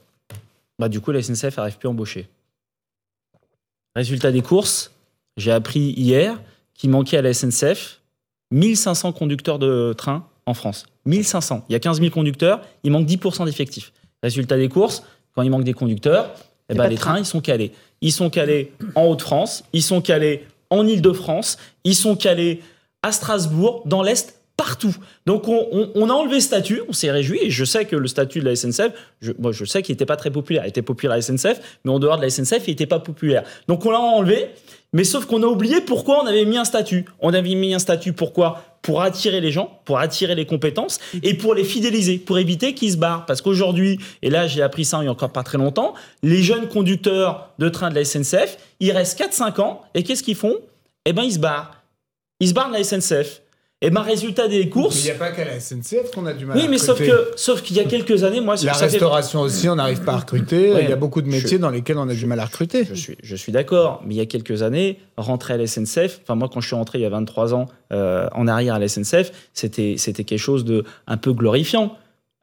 [0.82, 2.28] Bah, du coup, la SNCF n'arrive plus à embaucher.
[3.96, 4.92] Résultat des courses,
[5.38, 6.42] j'ai appris hier
[6.74, 8.02] qu'il manquait à la SNCF
[8.50, 10.88] 1500 conducteurs de train en France.
[11.06, 11.66] 1500.
[11.70, 13.94] Il y a 15 000 conducteurs, il manque 10% d'effectifs.
[14.24, 15.04] Résultat des courses,
[15.36, 16.34] quand il manque des conducteurs,
[16.68, 17.74] eh ben, les trains, ils sont calés.
[18.02, 22.64] Ils sont calés en Haute-France, ils sont calés en Île-de-France, ils sont calés
[23.04, 24.96] à Strasbourg, dans l'Est, partout.
[25.26, 28.40] Donc on, a enlevé le statut, on s'est réjoui, et je sais que le statut
[28.40, 28.92] de la SNCF,
[29.40, 30.64] moi je sais qu'il n'était pas très populaire.
[30.66, 33.00] Il était populaire à la SNCF, mais en dehors de la SNCF, il n'était pas
[33.00, 33.44] populaire.
[33.68, 34.50] Donc on l'a enlevé,
[34.94, 37.06] mais sauf qu'on a oublié pourquoi on avait mis un statut.
[37.20, 38.64] On avait mis un statut pourquoi?
[38.82, 42.92] Pour attirer les gens, pour attirer les compétences, et pour les fidéliser, pour éviter qu'ils
[42.92, 43.26] se barrent.
[43.26, 46.44] Parce qu'aujourd'hui, et là j'ai appris ça il n'y a encore pas très longtemps, les
[46.44, 50.58] jeunes conducteurs de train de la SNCF, ils restent 4-5 ans, et qu'est-ce qu'ils font?
[51.06, 51.82] Eh ben ils se barrent.
[52.40, 53.41] Ils se barrent de la SNCF.
[53.84, 55.00] Et ben, résultat des courses.
[55.00, 57.32] Il n'y a pas qu'à la SNCF qu'on a du mal oui, mais sauf que,
[57.36, 60.74] sauf qu'il y a quelques années, moi, la restauration aussi, on n'arrive pas à recruter.
[60.82, 62.86] il y a beaucoup de métiers dans lesquels on a du mal à recruter.
[62.86, 66.20] Je suis, je suis d'accord, mais il y a quelques années, rentrer à la SNCF.
[66.22, 68.80] Enfin, moi, quand je suis rentré il y a 23 ans euh, en arrière à
[68.80, 71.98] la SNCF, c'était, c'était quelque chose de un peu glorifiant.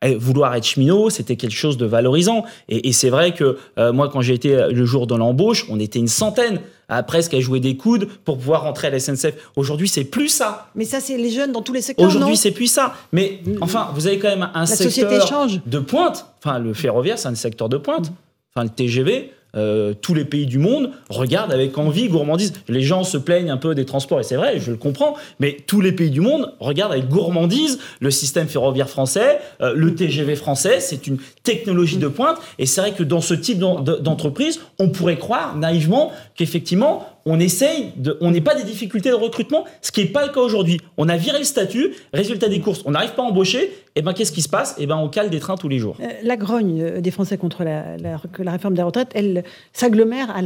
[0.05, 2.45] Et vouloir être cheminot, c'était quelque chose de valorisant.
[2.69, 5.99] Et, c'est vrai que euh, moi, quand j'ai été le jour de l'embauche, on était
[5.99, 9.35] une centaine à presque à jouer des coudes pour pouvoir rentrer à la SNCF.
[9.57, 10.71] Aujourd'hui, c'est plus ça.
[10.75, 12.07] Mais ça, c'est les jeunes dans tous les secteurs.
[12.07, 12.95] Aujourd'hui, c'est plus ça.
[13.13, 16.27] Mais enfin, vous avez quand même un secteur de pointe.
[16.43, 18.11] Enfin, le ferroviaire, c'est un secteur de pointe.
[18.55, 22.53] Enfin, le TGV, euh, tous les pays du monde regardent avec envie, gourmandise.
[22.69, 25.57] Les gens se plaignent un peu des transports, et c'est vrai, je le comprends, mais
[25.67, 30.37] tous les pays du monde regardent avec gourmandise le système ferroviaire français, euh, le TGV
[30.37, 34.91] français, c'est une technologie de pointe, et c'est vrai que dans ce type d'entreprise, on
[34.91, 40.01] pourrait croire naïvement qu'effectivement, on essaye on n'est pas des difficultés de recrutement, ce qui
[40.01, 40.81] n'est pas le cas aujourd'hui.
[40.97, 44.13] On a viré le statut, résultat des courses, on n'arrive pas à embaucher, eh ben
[44.13, 44.73] qu'est-ce qui se passe?
[44.79, 45.97] Et eh ben on cale des trains tous les jours.
[46.01, 50.41] Euh, la grogne euh, des Français contre la, réforme des retraites, elle s'agglomère à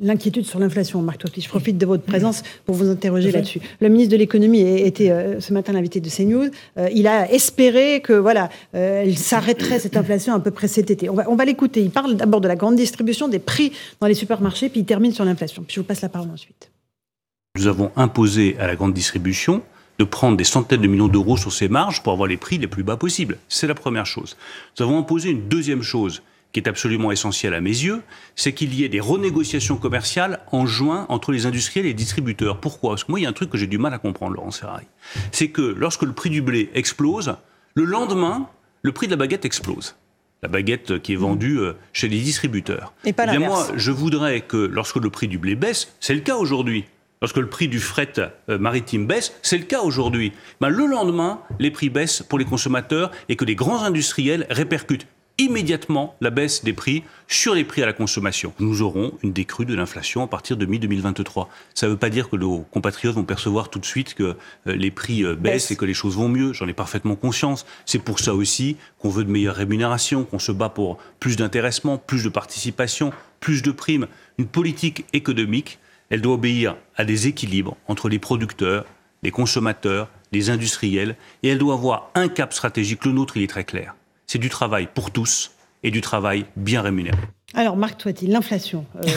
[0.00, 1.02] l'inquiétude sur l'inflation.
[1.02, 3.60] Marc Toiti, je profite de votre présence pour vous interroger là-dessus.
[3.80, 6.50] Le ministre de l'économie était euh, ce matin l'invité de CNews.
[6.94, 11.08] il a espéré que voilà, elle s'arrêterait cette inflation à peu près cet été.
[11.08, 11.80] On va, on va l'écouter.
[11.80, 15.12] Il parle d'abord de la grande distribution, des prix dans les supermarchés, puis il termine
[15.12, 15.62] sur l'inflation.
[15.62, 16.70] Puis je vous passe la parole ensuite.
[17.58, 19.62] Nous avons imposé à la grande distribution
[20.02, 22.66] de prendre des centaines de millions d'euros sur ses marges pour avoir les prix les
[22.66, 23.38] plus bas possibles.
[23.48, 24.36] C'est la première chose.
[24.76, 28.02] Nous avons imposé une deuxième chose qui est absolument essentielle à mes yeux,
[28.34, 32.58] c'est qu'il y ait des renégociations commerciales en juin entre les industriels et les distributeurs.
[32.58, 32.90] Pourquoi?
[32.90, 34.50] Parce que moi, il y a un truc que j'ai du mal à comprendre, Laurent
[34.50, 34.86] Ferrari.
[35.30, 37.36] C'est que lorsque le prix du blé explose,
[37.74, 38.48] le lendemain,
[38.82, 39.94] le prix de la baguette explose
[40.42, 42.92] la baguette qui est vendue euh, chez les distributeurs.
[43.04, 46.20] Et pas eh moi, je voudrais que lorsque le prix du blé baisse, c'est le
[46.20, 46.84] cas aujourd'hui,
[47.22, 51.40] lorsque le prix du fret euh, maritime baisse, c'est le cas aujourd'hui, ben, le lendemain,
[51.58, 55.06] les prix baissent pour les consommateurs et que les grands industriels répercutent
[55.38, 58.52] immédiatement la baisse des prix sur les prix à la consommation.
[58.58, 61.46] Nous aurons une décrue de l'inflation à partir de mi-2023.
[61.74, 64.34] Ça ne veut pas dire que nos compatriotes vont percevoir tout de suite que euh,
[64.66, 66.52] les prix euh, baissent et que les choses vont mieux.
[66.52, 67.64] J'en ai parfaitement conscience.
[67.86, 71.98] C'est pour ça aussi qu'on veut de meilleures rémunérations, qu'on se bat pour plus d'intéressement,
[71.98, 74.06] plus de participation, plus de primes.
[74.38, 75.78] Une politique économique,
[76.12, 78.84] elle doit obéir à des équilibres entre les producteurs,
[79.24, 83.04] les consommateurs, les industriels, et elle doit avoir un cap stratégique.
[83.04, 83.96] Le nôtre, il est très clair
[84.32, 87.18] c'est du travail pour tous et du travail bien rémunéré.
[87.54, 89.08] Alors, Marc Toiti, l'inflation, euh,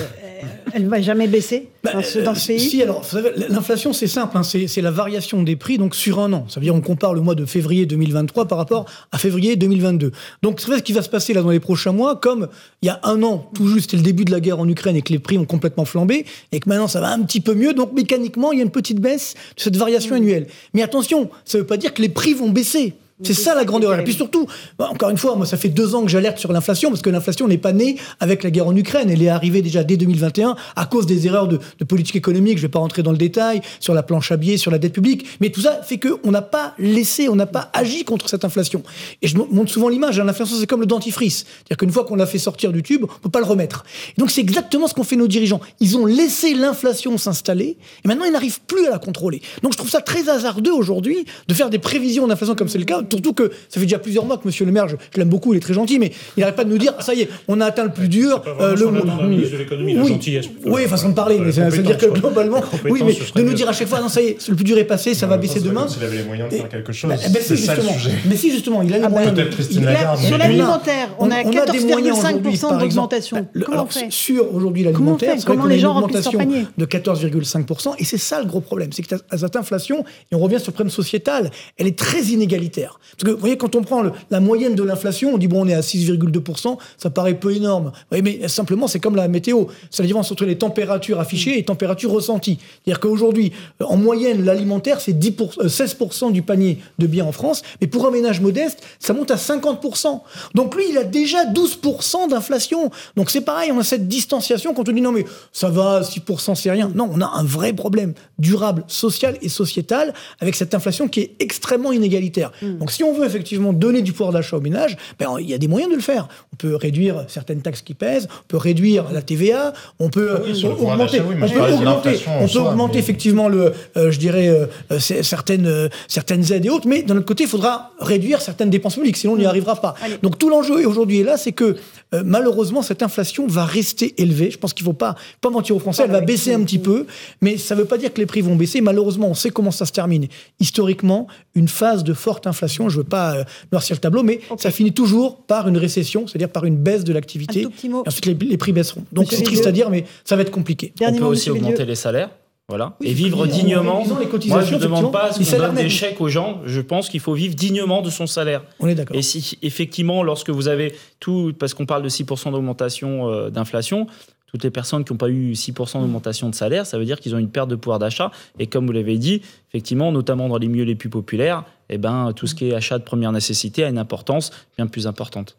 [0.73, 3.03] elle ne va jamais baisser bah, dans, ce, dans ce, pays Si, alors,
[3.49, 6.45] l'inflation, c'est simple, hein, c'est la variation des prix donc sur un an.
[6.49, 10.11] Ça veut dire on compare le mois de février 2023 par rapport à février 2022.
[10.41, 12.49] Donc, c'est ce qui va se passer là dans les prochains mois, comme
[12.81, 14.97] il y a un an, tout juste, c'était le début de la guerre en Ukraine
[14.97, 17.53] et que les prix ont complètement flambé, et que maintenant ça va un petit peu
[17.53, 20.17] mieux, donc mécaniquement, il y a une petite baisse de cette variation mmh.
[20.17, 20.47] annuelle.
[20.73, 22.95] Mais attention, ça ne veut pas dire que les prix vont baisser.
[23.23, 23.97] C'est ça la grandeur.
[23.97, 24.45] Et puis surtout,
[24.77, 27.09] bah, encore une fois, moi, ça fait deux ans que j'alerte sur l'inflation, parce que
[27.09, 29.09] l'inflation n'est pas née avec la guerre en Ukraine.
[29.09, 32.57] Elle est arrivée déjà dès 2021 à cause des erreurs de, politique économique.
[32.57, 34.79] Je ne vais pas rentrer dans le détail sur la planche à billets, sur la
[34.79, 35.25] dette publique.
[35.39, 38.83] Mais tout ça fait qu'on n'a pas laissé, on n'a pas agi contre cette inflation.
[39.21, 40.19] Et je montre souvent l'image.
[40.19, 41.45] Hein, l'inflation, c'est comme le dentifrice.
[41.45, 43.85] C'est-à-dire qu'une fois qu'on l'a fait sortir du tube, on ne peut pas le remettre.
[44.17, 45.61] Et donc, c'est exactement ce qu'ont fait nos dirigeants.
[45.79, 49.41] Ils ont laissé l'inflation s'installer et maintenant, ils n'arrivent plus à la contrôler.
[49.63, 52.83] Donc, je trouve ça très hasardeux aujourd'hui de faire des prévisions d'inflation comme c'est le
[52.83, 55.53] cas surtout que ça fait déjà plusieurs mois que Monsieur le Maire, je, l'aime beaucoup,
[55.53, 57.61] il est très gentil, mais il n'arrête pas de nous dire ça y est, on
[57.61, 58.41] a atteint le plus dur.
[58.59, 60.45] Euh, le ministre de l'économie, oui, gentillesse.
[60.65, 63.69] Oui, façon de parler, mais ça veut dire que globalement, oui, mais de nous dire
[63.69, 65.59] à chaque fois non ça y est, le plus dur est passé, ça va baisser
[65.59, 65.87] demain.
[65.87, 67.09] S'il avait les moyens de faire quelque chose.
[67.09, 67.95] Ben, ben si, justement.
[68.25, 69.33] Mais si justement, il a les moyens.
[69.33, 70.19] Peut-être Christine Lagarde.
[70.19, 73.47] Sur l'alimentaire, on a 14,5% d'augmentation.
[73.65, 77.95] Comment on fait Sur aujourd'hui l'alimentaire, comment les gens remplissent leur panier de 14,5%.
[77.99, 80.73] Et c'est ça le gros problème, c'est que cette inflation, et on revient sur le
[80.73, 82.94] problème sociétal, elle est très inégalitaire.
[83.17, 85.67] Parce que vous voyez, quand on prend la moyenne de l'inflation, on dit bon, on
[85.67, 87.91] est à 6,2%, ça paraît peu énorme.
[88.09, 89.65] Voyez, mais simplement, c'est comme la météo.
[89.89, 92.59] C'est la différence entre les températures affichées et les températures ressenties.
[92.83, 97.61] C'est-à-dire qu'aujourd'hui, euh, en moyenne, l'alimentaire, c'est 16% euh, du panier de biens en France,
[97.81, 100.21] mais pour un ménage modeste, ça monte à 50%.
[100.53, 102.91] Donc lui, il a déjà 12% d'inflation.
[103.15, 106.55] Donc c'est pareil, on a cette distanciation quand on dit non mais ça va, 6%
[106.55, 106.91] c'est rien.
[106.93, 111.35] Non, on a un vrai problème durable, social et sociétal avec cette inflation qui est
[111.39, 112.51] extrêmement inégalitaire.
[112.61, 112.77] Hmm.
[112.77, 115.57] Donc si on veut effectivement donner du pouvoir d'achat aux ménages, ben, il y a
[115.57, 116.27] des moyens de le faire.
[116.53, 120.31] On peut réduire certaines taxes qui pèsent, on peut réduire la TVA, on peut
[120.63, 126.69] augmenter, on peut augmenter, effectivement le, euh, je dirais euh, certaines euh, certaines aides et
[126.69, 129.47] autres, mais d'un autre côté, il faudra réduire certaines dépenses publiques, sinon on n'y hmm.
[129.47, 129.95] arrivera pas.
[130.21, 131.75] Donc tout l'enjeu aujourd'hui est là, c'est que
[132.23, 134.51] malheureusement cette inflation va rester élevée.
[134.51, 136.79] Je pense qu'il ne faut pas pas mentir aux Français, elle va baisser un petit
[136.79, 137.05] peu,
[137.41, 138.81] mais ça ne veut pas dire que les prix vont baisser.
[138.81, 140.27] Malheureusement, on sait comment ça se termine.
[140.59, 144.71] Historiquement, une phase de forte inflation, je ne veux pas noircir le tableau, mais ça
[144.71, 147.67] finit toujours par une récession, c'est-à-dire par une baisse de l'activité.
[148.05, 149.03] Ensuite, les, prix baisseront.
[149.11, 150.93] Donc c'est triste à dire, mais ça va être compliqué.
[151.01, 152.29] on peut aussi augmenter les salaires.
[152.67, 152.95] Voilà.
[153.03, 154.03] et vivre dignement.
[154.03, 156.61] Moi, je ne demande pas ce qu'on donne des chèques aux gens.
[156.65, 158.63] Je pense qu'il faut vivre dignement de son salaire.
[158.79, 159.15] On est d'accord.
[159.15, 164.07] Et si, effectivement, lorsque vous avez tout, parce qu'on parle de 6% d'augmentation euh, d'inflation,
[164.55, 167.35] toutes les personnes qui n'ont pas eu 6% d'augmentation de salaire, ça veut dire qu'ils
[167.35, 168.31] ont une perte de pouvoir d'achat.
[168.57, 172.31] Et comme vous l'avez dit, effectivement, notamment dans les milieux les plus populaires, eh ben,
[172.33, 175.57] tout ce qui est achat de première nécessité a une importance bien plus importante.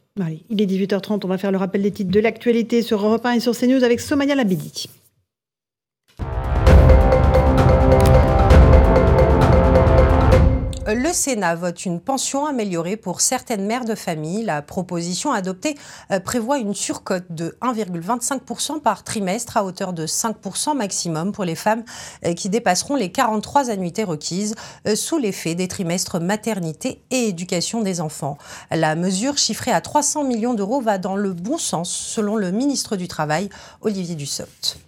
[0.48, 3.32] Il est 18h30, on va faire le rappel des titres de l'actualité sur Europe 1
[3.32, 4.88] et sur CNews avec Somaya Labidi.
[10.88, 14.44] Le Sénat vote une pension améliorée pour certaines mères de famille.
[14.44, 15.74] La proposition adoptée
[16.12, 21.56] euh, prévoit une surcote de 1,25% par trimestre à hauteur de 5% maximum pour les
[21.56, 21.82] femmes
[22.24, 24.54] euh, qui dépasseront les 43 annuités requises
[24.86, 28.38] euh, sous l'effet des trimestres maternité et éducation des enfants.
[28.70, 32.94] La mesure chiffrée à 300 millions d'euros va dans le bon sens selon le ministre
[32.94, 33.48] du Travail,
[33.80, 34.78] Olivier Dussopt.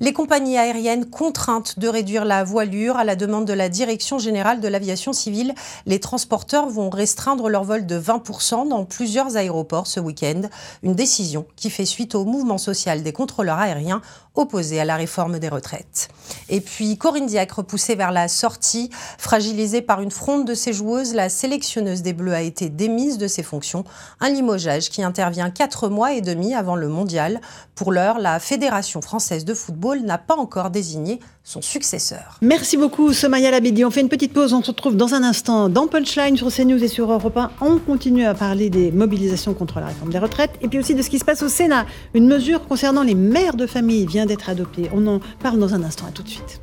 [0.00, 4.60] Les compagnies aériennes contraintes de réduire la voilure à la demande de la Direction générale
[4.60, 5.54] de l'aviation civile,
[5.86, 10.42] les transporteurs vont restreindre leur vol de 20% dans plusieurs aéroports ce week-end.
[10.82, 14.02] Une décision qui fait suite au mouvement social des contrôleurs aériens
[14.34, 16.08] opposés à la réforme des retraites.
[16.48, 21.14] Et puis Corinne Diacre repoussée vers la sortie, fragilisée par une fronde de ses joueuses,
[21.14, 23.84] la sélectionneuse des Bleus a été démise de ses fonctions.
[24.20, 27.40] Un limogeage qui intervient quatre mois et demi avant le mondial.
[27.76, 29.63] Pour l'heure, la Fédération française de football
[30.04, 32.38] n'a pas encore désigné son successeur.
[32.42, 33.84] Merci beaucoup, Somaya Labidi.
[33.84, 34.52] On fait une petite pause.
[34.52, 37.50] On se retrouve dans un instant dans Punchline sur CNews et sur Europe 1.
[37.60, 41.02] On continue à parler des mobilisations contre la réforme des retraites et puis aussi de
[41.02, 41.86] ce qui se passe au Sénat.
[42.14, 44.90] Une mesure concernant les mères de famille vient d'être adoptée.
[44.94, 46.06] On en parle dans un instant.
[46.06, 46.60] À tout de suite.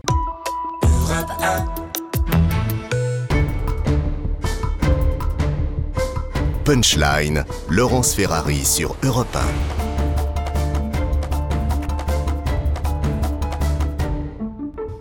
[6.64, 9.81] Punchline, Laurence Ferrari sur Europe 1.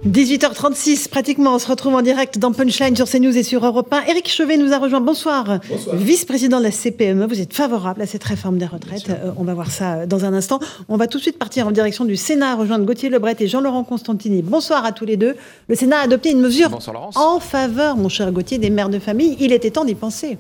[0.06, 4.06] 18h36, pratiquement, on se retrouve en direct dans Punchline sur CNews et sur Europe 1.
[4.08, 5.02] Éric Chevet nous a rejoint.
[5.02, 5.58] Bonsoir.
[5.92, 7.26] Vice-président de la CPME.
[7.26, 9.10] Vous êtes favorable à cette réforme des retraites?
[9.10, 10.58] Euh, on va voir ça euh, dans un instant.
[10.88, 13.84] On va tout de suite partir en direction du Sénat, rejoindre Gauthier Lebret et Jean-Laurent
[13.84, 14.40] Constantini.
[14.40, 15.36] Bonsoir à tous les deux.
[15.68, 16.70] Le Sénat a adopté une mesure
[17.14, 19.36] en faveur, mon cher Gauthier, des mères de famille.
[19.38, 20.38] Il était temps d'y penser.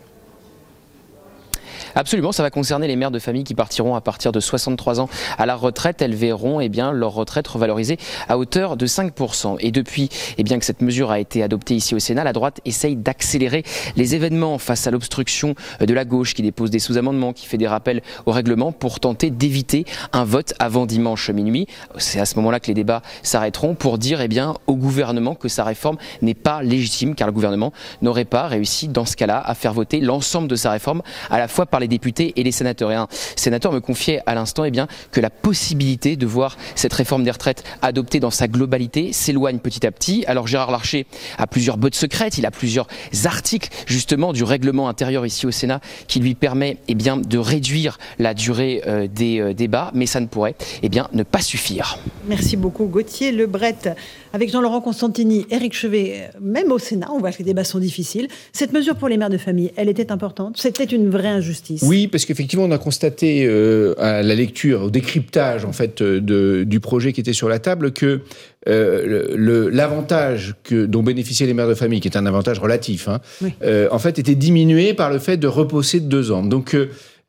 [1.94, 5.08] Absolument, ça va concerner les mères de famille qui partiront à partir de 63 ans
[5.38, 6.02] à la retraite.
[6.02, 7.98] Elles verront eh bien, leur retraite revalorisée
[8.28, 9.56] à hauteur de 5%.
[9.60, 12.60] Et depuis eh bien, que cette mesure a été adoptée ici au Sénat, la droite
[12.64, 13.64] essaye d'accélérer
[13.96, 17.68] les événements face à l'obstruction de la gauche qui dépose des sous-amendements, qui fait des
[17.68, 21.66] rappels au règlement pour tenter d'éviter un vote avant dimanche minuit.
[21.98, 25.48] C'est à ce moment-là que les débats s'arrêteront pour dire eh bien, au gouvernement que
[25.48, 27.72] sa réforme n'est pas légitime car le gouvernement
[28.02, 31.48] n'aurait pas réussi dans ce cas-là à faire voter l'ensemble de sa réforme à la
[31.48, 32.92] fois par les députés et les sénateurs.
[32.92, 34.70] Et un sénateur me confiait à l'instant eh
[35.10, 39.86] que la possibilité de voir cette réforme des retraites adoptée dans sa globalité s'éloigne petit
[39.86, 40.24] à petit.
[40.26, 41.06] Alors Gérard Larcher
[41.38, 42.86] a plusieurs bottes secrètes, il a plusieurs
[43.24, 47.98] articles justement du règlement intérieur ici au Sénat qui lui permet eh bien, de réduire
[48.18, 51.98] la durée euh, des euh, débats, mais ça ne pourrait eh bien, ne pas suffire.
[52.26, 53.96] Merci beaucoup Gauthier Lebret.
[54.32, 58.28] Avec Jean-Laurent Constantini, Éric Chevet, même au Sénat, on voit que les débats sont difficiles.
[58.52, 60.56] Cette mesure pour les mères de famille, elle était importante?
[60.56, 61.69] C'était une vraie injustice?
[61.82, 66.64] Oui, parce qu'effectivement, on a constaté euh, à la lecture, au décryptage en fait de,
[66.64, 68.20] du projet qui était sur la table que
[68.68, 73.20] euh, l'avantage dont bénéficiaient les mères de famille, qui est un avantage relatif, hein,
[73.62, 76.42] euh, en fait, était diminué par le fait de reposer de deux ans.
[76.42, 76.74] Donc,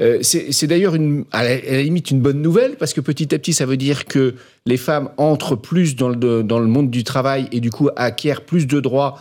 [0.02, 0.96] euh, c'est d'ailleurs
[1.32, 4.34] à, la, limite une bonne nouvelle parce que petit à petit, ça veut dire que
[4.66, 8.42] les femmes entrent plus dans le, dans le monde du travail et du coup acquièrent
[8.42, 9.20] plus de droits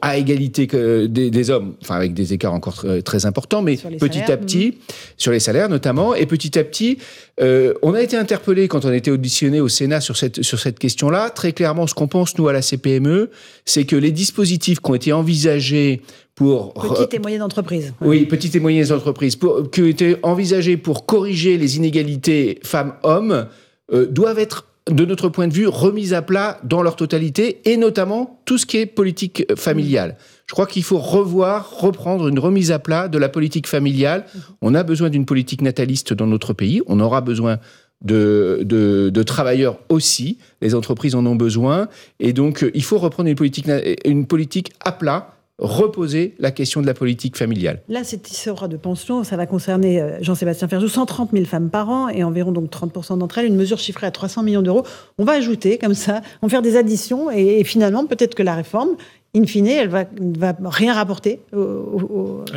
[0.00, 4.36] à égalité que des, hommes, enfin avec des écarts encore très, importants, mais petit à
[4.36, 4.94] petit, mhm.
[5.16, 6.98] sur les salaires notamment, et petit à petit,
[7.40, 10.60] euh, on a été interpellé quand on a été auditionné au Sénat sur cette, sur
[10.60, 11.30] cette question-là.
[11.30, 13.30] Très clairement, ce qu'on pense, nous, à la CPME,
[13.64, 16.02] c'est que les dispositifs qui ont été envisagés
[16.36, 16.72] pour...
[16.74, 17.94] Petites et moyennes entreprises.
[18.00, 23.48] Oui, petites et moyennes entreprises, pour, qui ont été envisagés pour corriger les inégalités femmes-hommes,
[23.92, 27.76] euh, doivent être de notre point de vue, remise à plat dans leur totalité, et
[27.76, 30.16] notamment tout ce qui est politique familiale.
[30.46, 34.24] Je crois qu'il faut revoir, reprendre une remise à plat de la politique familiale.
[34.62, 37.58] On a besoin d'une politique nataliste dans notre pays, on aura besoin
[38.02, 41.88] de, de, travailleurs aussi, les entreprises en ont besoin,
[42.20, 43.66] et donc il faut reprendre une politique,
[44.04, 47.82] une politique à plat reposer la question de la politique familiale.
[47.88, 51.88] Là, cette histoire de pension, ça va concerner euh, Jean-Sébastien Ferjou, 130 000 femmes par
[51.88, 54.84] an et environ donc 30% d'entre elles, une mesure chiffrée à 300 millions d'euros.
[55.18, 58.54] On va ajouter comme ça, on va faire des additions et, finalement, peut-être que la
[58.54, 58.90] réforme,
[59.34, 60.04] in fine, elle va,
[60.38, 61.40] va rien rapporter.
[61.52, 61.56] Ah,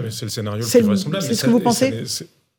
[0.09, 1.25] c'est le scénario le plus vraisemblable.
[1.25, 1.91] C'est ce que vous pensez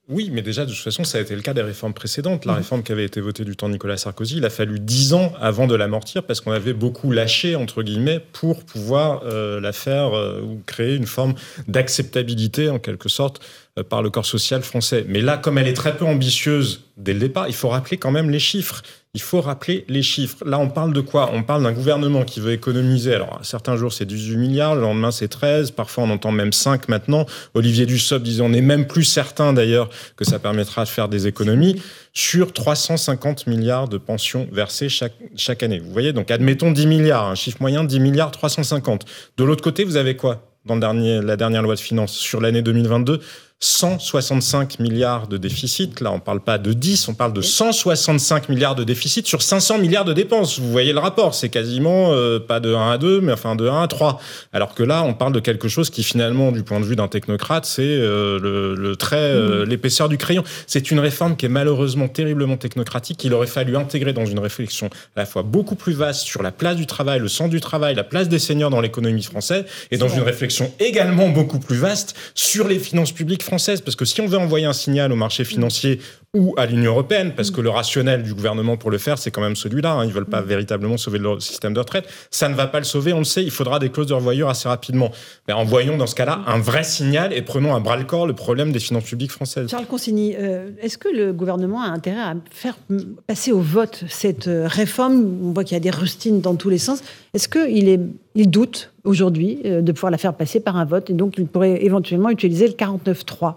[0.08, 2.44] oui, mais déjà, de toute façon, ça a été le cas des réformes précédentes.
[2.44, 2.58] La mhm.
[2.58, 5.32] réforme qui avait été votée du temps de Nicolas Sarkozy, il a fallu dix ans
[5.40, 10.12] avant de l'amortir parce qu'on avait beaucoup lâché, entre guillemets, pour pouvoir euh, la faire
[10.14, 11.34] euh, ou créer une forme
[11.68, 13.40] d'acceptabilité, en quelque sorte,
[13.78, 15.04] euh, par le corps social français.
[15.06, 18.10] Mais là, comme elle est très peu ambitieuse dès le départ, il faut rappeler quand
[18.10, 18.82] même les chiffres.
[19.14, 20.42] Il faut rappeler les chiffres.
[20.46, 21.28] Là, on parle de quoi?
[21.34, 23.12] On parle d'un gouvernement qui veut économiser.
[23.12, 25.72] Alors, certains jours, c'est 18 milliards, le lendemain, c'est 13.
[25.72, 27.26] Parfois, on entend même 5 maintenant.
[27.52, 31.26] Olivier Dussopt disait, on n'est même plus certain d'ailleurs que ça permettra de faire des
[31.26, 31.82] économies
[32.14, 35.78] sur 350 milliards de pensions versées chaque, année.
[35.78, 39.04] Vous voyez, donc admettons 10 milliards, un chiffre moyen, 10 milliards 350.
[39.36, 43.20] De l'autre côté, vous avez quoi dans la dernière loi de finances sur l'année 2022
[43.62, 46.00] 165 milliards de déficit.
[46.00, 49.40] Là, on ne parle pas de 10, on parle de 165 milliards de déficit sur
[49.40, 50.58] 500 milliards de dépenses.
[50.58, 53.68] Vous voyez le rapport, c'est quasiment euh, pas de 1 à 2, mais enfin de
[53.68, 54.20] 1 à 3.
[54.52, 57.06] Alors que là, on parle de quelque chose qui finalement, du point de vue d'un
[57.06, 58.40] technocrate, c'est euh,
[58.76, 59.68] le, trait, euh, mmh.
[59.68, 60.42] l'épaisseur du crayon.
[60.66, 64.88] C'est une réforme qui est malheureusement terriblement technocratique, qu'il aurait fallu intégrer dans une réflexion
[65.14, 67.94] à la fois beaucoup plus vaste sur la place du travail, le sens du travail,
[67.94, 72.16] la place des seniors dans l'économie française, et dans une réflexion également beaucoup plus vaste
[72.34, 73.51] sur les finances publiques françaises
[73.84, 76.00] parce que si on veut envoyer un signal au marché financier
[76.34, 79.42] ou à l'Union européenne, parce que le rationnel du gouvernement pour le faire, c'est quand
[79.42, 79.92] même celui-là.
[79.92, 82.06] Hein, ils veulent pas véritablement sauver le système de retraite.
[82.30, 83.44] Ça ne va pas le sauver, on le sait.
[83.44, 85.10] Il faudra des clauses de revoyure assez rapidement.
[85.46, 88.32] Mais envoyons dans ce cas-là un vrai signal et prenons à bras le corps le
[88.32, 89.68] problème des finances publiques françaises.
[89.68, 92.78] Charles Consigny, euh, est-ce que le gouvernement a intérêt à faire
[93.26, 95.38] passer au vote cette euh, réforme?
[95.44, 97.02] On voit qu'il y a des rustines dans tous les sens.
[97.34, 98.00] Est-ce qu'il est,
[98.34, 101.46] il doute aujourd'hui euh, de pouvoir la faire passer par un vote et donc il
[101.46, 103.56] pourrait éventuellement utiliser le 49-3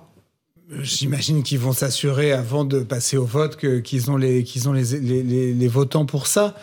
[0.81, 4.83] J'imagine qu'ils vont s'assurer avant de passer au vote qu'ils ont, les, qu'ils ont les,
[5.53, 6.55] les, votants pour ça.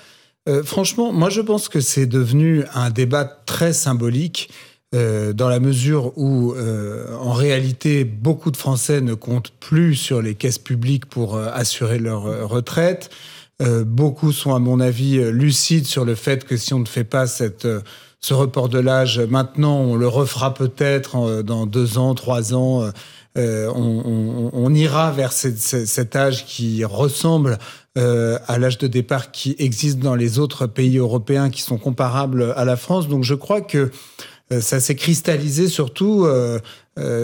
[0.49, 4.51] Euh, franchement, moi je pense que c'est devenu un débat très symbolique
[4.93, 10.21] euh, dans la mesure où, euh, en réalité, beaucoup de Français ne comptent plus sur
[10.21, 13.11] les caisses publiques pour assurer leur retraite.
[13.87, 17.29] beaucoup sont, à mon avis, lucides sur le fait que si on ne fait pas
[17.29, 17.69] cette
[18.25, 22.93] ce report de l'âge, maintenant, on le refera peut-être dans deux ans, trois ans.
[23.39, 27.59] Euh, on, ira vers cet âge qui ressemble
[27.97, 32.53] euh, à l'âge de départ qui existe dans les autres pays européens qui sont comparables
[32.57, 33.09] à la France.
[33.09, 33.91] Donc je crois que
[34.53, 36.27] euh, ça s'est cristallisé surtout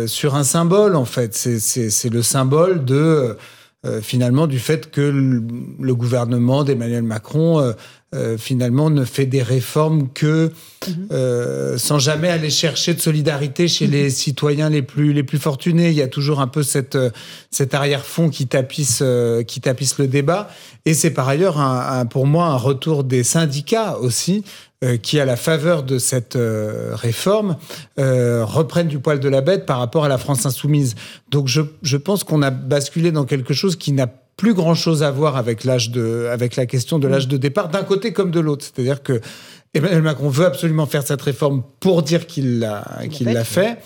[0.06, 1.34] sur un symbole en fait.
[1.34, 3.36] C'est le symbole de
[4.02, 7.72] finalement du fait que le, gouvernement d'Emmanuel Macron euh,
[8.38, 10.50] finalement ne fait des réformes que
[11.10, 15.88] euh, sans jamais aller chercher de solidarité chez les citoyens les plus les plus fortunés.
[15.88, 17.10] Il y a toujours un peu cette euh,
[17.50, 19.02] cet arrière-fond qui tapisse
[19.46, 20.48] qui tapisse le débat.
[20.84, 24.44] Et c'est par ailleurs un, pour moi un retour des syndicats aussi
[25.02, 26.38] qui, à la faveur de cette
[26.92, 27.56] réforme,
[27.96, 30.94] reprennent du poil de la bête par rapport à la France insoumise.
[31.30, 35.02] Donc je, je pense qu'on a basculé dans quelque chose qui n'a plus grand chose
[35.02, 38.30] à voir avec l'âge de, avec la question de l'âge de départ d'un côté comme
[38.30, 38.64] de l'autre.
[38.64, 39.20] C'est-à-dire que
[39.74, 43.78] Emmanuel Macron veut absolument faire cette réforme pour dire qu'il l'a, qu'il l'a fait.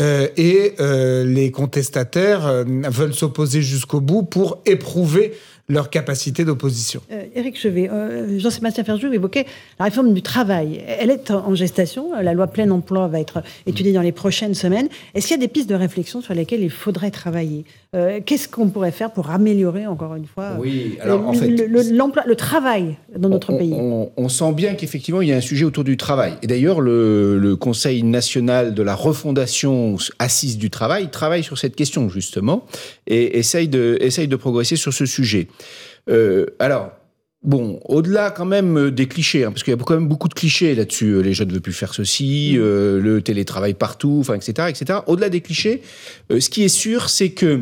[0.00, 5.34] Euh, et euh, les contestataires euh, veulent s'opposer jusqu'au bout pour éprouver
[5.68, 7.00] leur capacité d'opposition.
[7.10, 9.46] Euh, Éric Chevet, euh, Jean-Sébastien Ferjou évoquait
[9.78, 10.82] la réforme du travail.
[10.86, 12.12] Elle est en gestation.
[12.20, 14.88] La loi plein emploi va être étudiée dans les prochaines semaines.
[15.14, 17.64] Est-ce qu'il y a des pistes de réflexion sur lesquelles il faudrait travailler?
[17.94, 22.34] Euh, Qu'est-ce qu'on pourrait faire pour améliorer, encore une fois, oui, alors, en fait, le,
[22.34, 23.72] travail dans notre pays?
[23.72, 26.34] on, sent bien qu'effectivement, il y a un sujet autour du travail.
[26.42, 31.74] Et d'ailleurs, le, le Conseil national de la refondation assise du travail travaille sur cette
[31.74, 32.66] question, justement,
[33.06, 35.48] et essaye de, essaye de progresser sur ce sujet.
[36.08, 36.92] Euh, alors,
[37.42, 40.26] Bon, au-delà quand même euh, des clichés, hein, parce qu'il y a quand même beaucoup
[40.26, 41.12] de clichés là-dessus.
[41.12, 42.58] Euh, les jeunes ne veulent plus faire ceci, mm.
[42.58, 45.00] le télétravail partout, enfin, etc., etc.
[45.06, 45.82] Au-delà des clichés,
[46.28, 47.60] ce qui est sûr, c'est que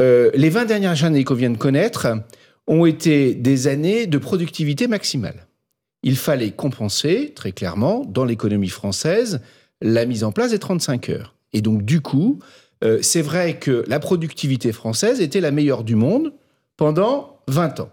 [0.00, 2.08] les 20 dernières années qu'on vient de connaître
[2.66, 5.46] ont été des années de productivité maximale.
[6.02, 9.40] Il fallait compenser, très clairement, dans l'économie française,
[9.80, 11.36] la mise en place des 35 heures.
[11.52, 12.40] Et donc, du coup,
[13.00, 16.32] c'est vrai que la productivité française était la meilleure du monde
[16.76, 17.90] pendant 20 ans.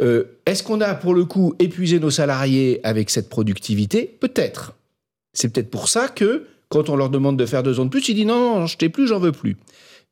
[0.00, 4.16] Euh, est-ce qu'on a pour le coup épuisé nos salariés avec cette productivité?
[4.20, 4.74] Peut-être.
[5.32, 8.08] C'est peut-être pour ça que quand on leur demande de faire deux ans de plus,
[8.08, 9.56] ils disent non, non, t'ai plus, j'en veux plus.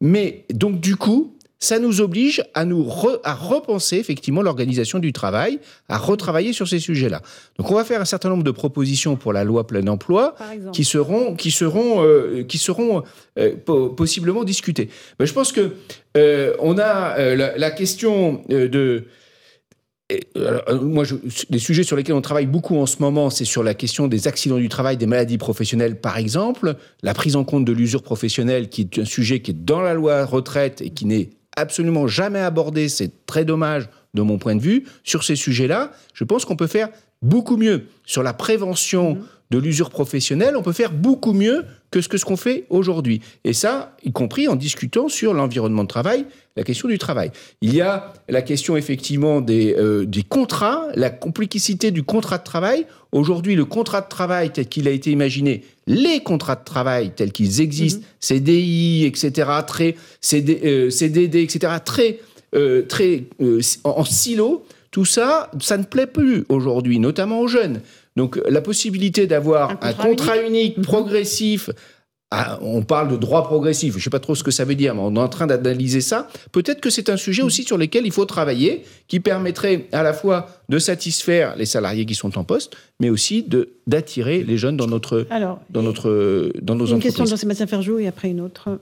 [0.01, 2.91] Mais donc du coup, ça nous oblige à nous
[3.23, 7.21] à repenser effectivement l'organisation du travail, à retravailler sur ces sujets-là.
[7.59, 10.35] Donc on va faire un certain nombre de propositions pour la loi plein emploi
[10.73, 13.03] qui seront qui seront euh, qui seront
[13.39, 13.55] euh,
[13.97, 14.89] possiblement discutées.
[15.19, 15.73] Mais je pense que
[16.17, 19.05] euh, on a la, la, question de
[20.83, 21.15] moi, je,
[21.51, 24.27] les sujets sur lesquels on travaille beaucoup en ce moment, c'est sur la question des
[24.27, 28.71] accidents du travail, des maladies professionnelles, par exemple, la prise en compte de l'usure professionnelle,
[28.71, 31.31] qui est un sujet qui est dans la loi retraite et qui n'est
[31.61, 36.25] absolument jamais abordé, c'est très dommage de mon point de vue, sur ces sujets-là, je
[36.25, 36.89] pense qu'on peut faire
[37.23, 37.87] beaucoup mieux.
[38.05, 39.23] Sur la prévention mhm.
[39.51, 43.21] de l'usure professionnelle, on peut faire beaucoup mieux que ce que ce qu'on fait aujourd'hui.
[43.45, 46.25] Et ça, y compris en discutant sur l'environnement de travail,
[46.57, 47.33] la question du travail.
[47.61, 52.45] Il y a la question effectivement des, euh, des contrats, la complexité du contrat de
[52.45, 52.87] travail.
[53.12, 57.33] Aujourd'hui, le contrat de travail tel qu'il a été imaginé, les contrats de travail tels
[57.33, 58.07] qu'ils existent, mhm.
[58.21, 62.21] CDI, etc., très, CD, CDD, etc., très,
[62.55, 67.80] euh, très euh, en silo, tout ça, ça ne plaît plus aujourd'hui, notamment aux jeunes.
[68.16, 70.84] Donc la possibilité d'avoir un, contrat, unique, mhm.
[70.84, 71.70] progressif,
[72.32, 74.76] ah, on parle de droit progressif, je ne sais pas trop ce que ça veut
[74.76, 76.28] dire, mais on est en train d'analyser ça.
[76.53, 80.12] Peut-être que c'est un sujet aussi sur lequel il faut travailler, qui permettrait à la
[80.12, 83.45] fois de satisfaire les salariés qui sont en poste, mais aussi
[83.88, 85.26] d'attirer les jeunes dans notre
[85.70, 86.95] dans notre dans nos une entreprises.
[86.95, 88.78] Une question de Jean-Sébastien Ferjou et après une autre.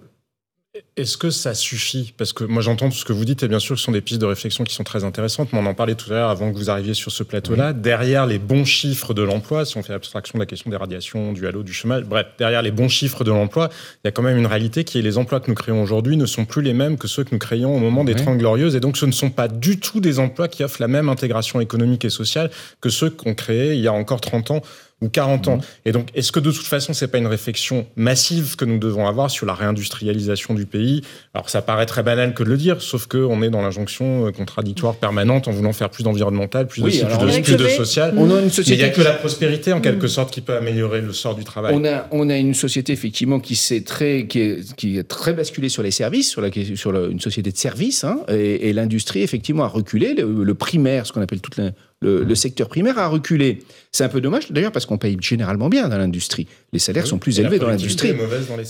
[0.97, 2.13] Est-ce que ça suffit?
[2.17, 4.01] Parce que moi j'entends tout ce que vous dites et bien sûr ce sont des
[4.01, 6.53] pistes de réflexion qui sont très intéressantes, mais on en parlait tout à l'heure avant
[6.53, 7.73] que vous arriviez sur ce plateau-là.
[7.73, 11.33] Derrière les bons chiffres de l'emploi, si on fait abstraction de la question des radiations,
[11.33, 13.71] du halo, du chômage, bref, derrière les bons chiffres de l'emploi,
[14.05, 16.17] il y a quand même une réalité qui est les emplois que nous créons aujourd'hui
[16.17, 18.77] ne sont plus les mêmes que ceux que nous créions au moment des Trente Glorieuses
[18.77, 21.61] et donc ce ne sont pas du tout des emplois qui offrent la même intégration
[21.61, 22.51] économique et sociale
[22.81, 24.63] que ceux qu'on créait il y a encore 30 ans
[25.01, 25.57] ou 40 ans.
[25.57, 25.63] Mhm.
[25.85, 29.07] Et donc, est-ce que de toute façon, c'est pas une réflexion massive que nous devons
[29.07, 31.03] avoir sur la réindustrialisation du pays?
[31.35, 34.33] Alors, ça paraît très banal que de le dire, sauf qu'on est dans l'injonction euh,
[34.33, 38.15] contradictoire permanente en voulant faire plus d'environnemental, plus de plus, de, social.
[38.17, 40.11] On a une société il n'y a que la prospérité, en quelque mm.
[40.11, 41.75] sorte, qui peut améliorer le sort du travail.
[41.77, 45.33] On a, on a une société, effectivement, qui, s'est très, qui, est, qui est très
[45.33, 49.65] basculée sur les services, sur, la, sur une société de services, hein, et, l'industrie, effectivement,
[49.65, 50.15] a reculé.
[50.15, 51.71] Le, le primaire, ce qu'on appelle toute la,
[52.01, 53.61] le, secteur primaire a reculé.
[53.93, 56.47] C'est un peu dommage d'ailleurs parce qu'on paye généralement bien dans l'industrie.
[56.73, 58.15] Les salaires sont plus élevés dans l'industrie.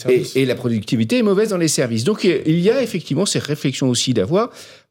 [0.09, 2.05] Et, et, la productivité est mauvaise dans les services.
[2.05, 4.51] Donc il y a effectivement ces réflexions aussi d'avoir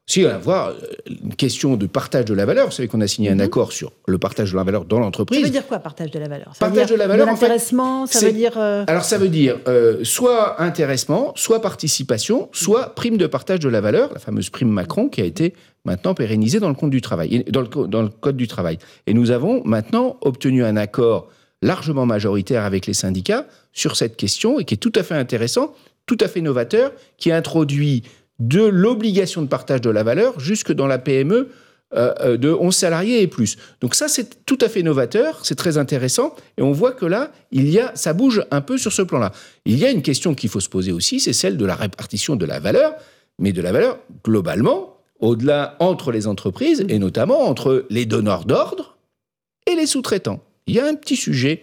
[0.09, 0.73] si on avoir
[1.05, 3.41] une question de partage de la valeur, vous savez qu'on a signé un mhm.
[3.41, 5.41] accord sur le partage de la valeur dans l'entreprise.
[5.41, 6.47] Ça veut dire quoi, partage de la valeur?
[6.53, 8.57] Ça Partage de la valeur, l'intéressement, ça veut dire...
[8.57, 13.67] Euh, Alors ça veut dire euh, soit intéressement, soit participation, soit prime de partage de
[13.67, 15.53] la valeur, la fameuse prime Macron qui a été
[15.83, 18.77] maintenant pérennisée dans le, compte du travail, dans le, dans le Code du travail.
[19.07, 21.27] Et nous avons maintenant obtenu un accord
[21.61, 25.73] largement majoritaire avec les syndicats sur cette question et qui est tout à fait intéressant,
[26.05, 28.03] tout à fait novateur, qui introduit
[28.39, 31.49] de l'obligation de partage de la valeur jusque dans la PME
[31.95, 33.55] de 11 salariés et plus.
[33.79, 37.31] Donc ça, c'est tout à fait novateur, c'est très intéressant, et on voit que là,
[37.51, 39.31] il y a, ça bouge un peu sur ce plan-là.
[39.65, 42.35] Il y a une question qu'il faut se poser aussi, c'est celle de la répartition
[42.35, 42.93] de la valeur,
[43.39, 48.97] mais de la valeur globalement, au-delà entre les entreprises, et notamment entre les donneurs d'ordre
[49.65, 50.43] et les sous-traitants.
[50.67, 51.61] Il y a un petit sujet,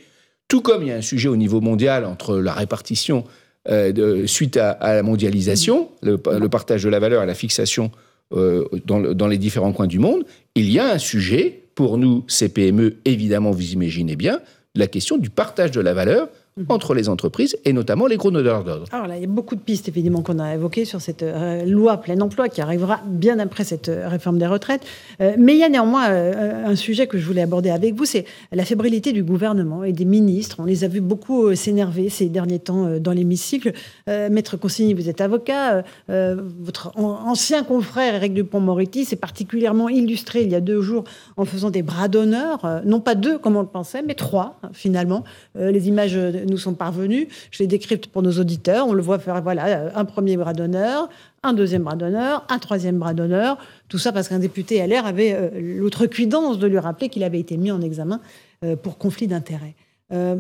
[0.49, 3.25] tout comme il y a un sujet au niveau mondial entre la répartition
[3.69, 7.91] de, suite à, la mondialisation, le, partage de la valeur et la fixation
[8.35, 12.97] euh, dans, les différents coins du monde, il y a un sujet, pour nous, CPME,
[13.05, 14.41] évidemment, vous imaginez bien,
[14.75, 16.29] la question du partage de la valeur.
[16.69, 18.87] Entre les entreprises et notamment les gros nodeurs d'ordre.
[18.93, 21.65] Alors là, il y a beaucoup de pistes évidemment qu'on a évoquées sur cette euh,
[21.65, 24.83] loi plein emploi qui arrivera bien après cette euh, réforme des retraites.
[25.21, 28.25] Euh, mais il y a néanmoins un sujet que je voulais aborder avec vous, c'est
[28.53, 30.57] la fébrilité du gouvernement et des ministres.
[30.61, 33.73] On les a vus beaucoup s'énerver ces derniers temps dans l'hémicycle.
[34.07, 35.85] Maître Consigny, vous êtes avocat.
[36.09, 41.05] votre ancien confrère Éric Dupont-Moretti s'est particulièrement illustré il y a deux jours
[41.37, 45.25] en faisant des bras d'honneur, non pas deux comme on le pensait, mais trois finalement.
[45.55, 47.29] les images nous sont parvenus.
[47.51, 48.87] Je les décrypte pour nos auditeurs.
[48.87, 51.09] On le voit faire voilà, un premier bras d'honneur,
[51.43, 53.59] un deuxième bras d'honneur, un troisième bras d'honneur.
[53.89, 57.57] Tout ça parce qu'un député LR avait euh, l'outrecuidance de lui rappeler qu'il avait été
[57.57, 58.21] mis en examen
[58.65, 59.75] euh, pour conflit d'intérêts.
[60.13, 60.37] Euh,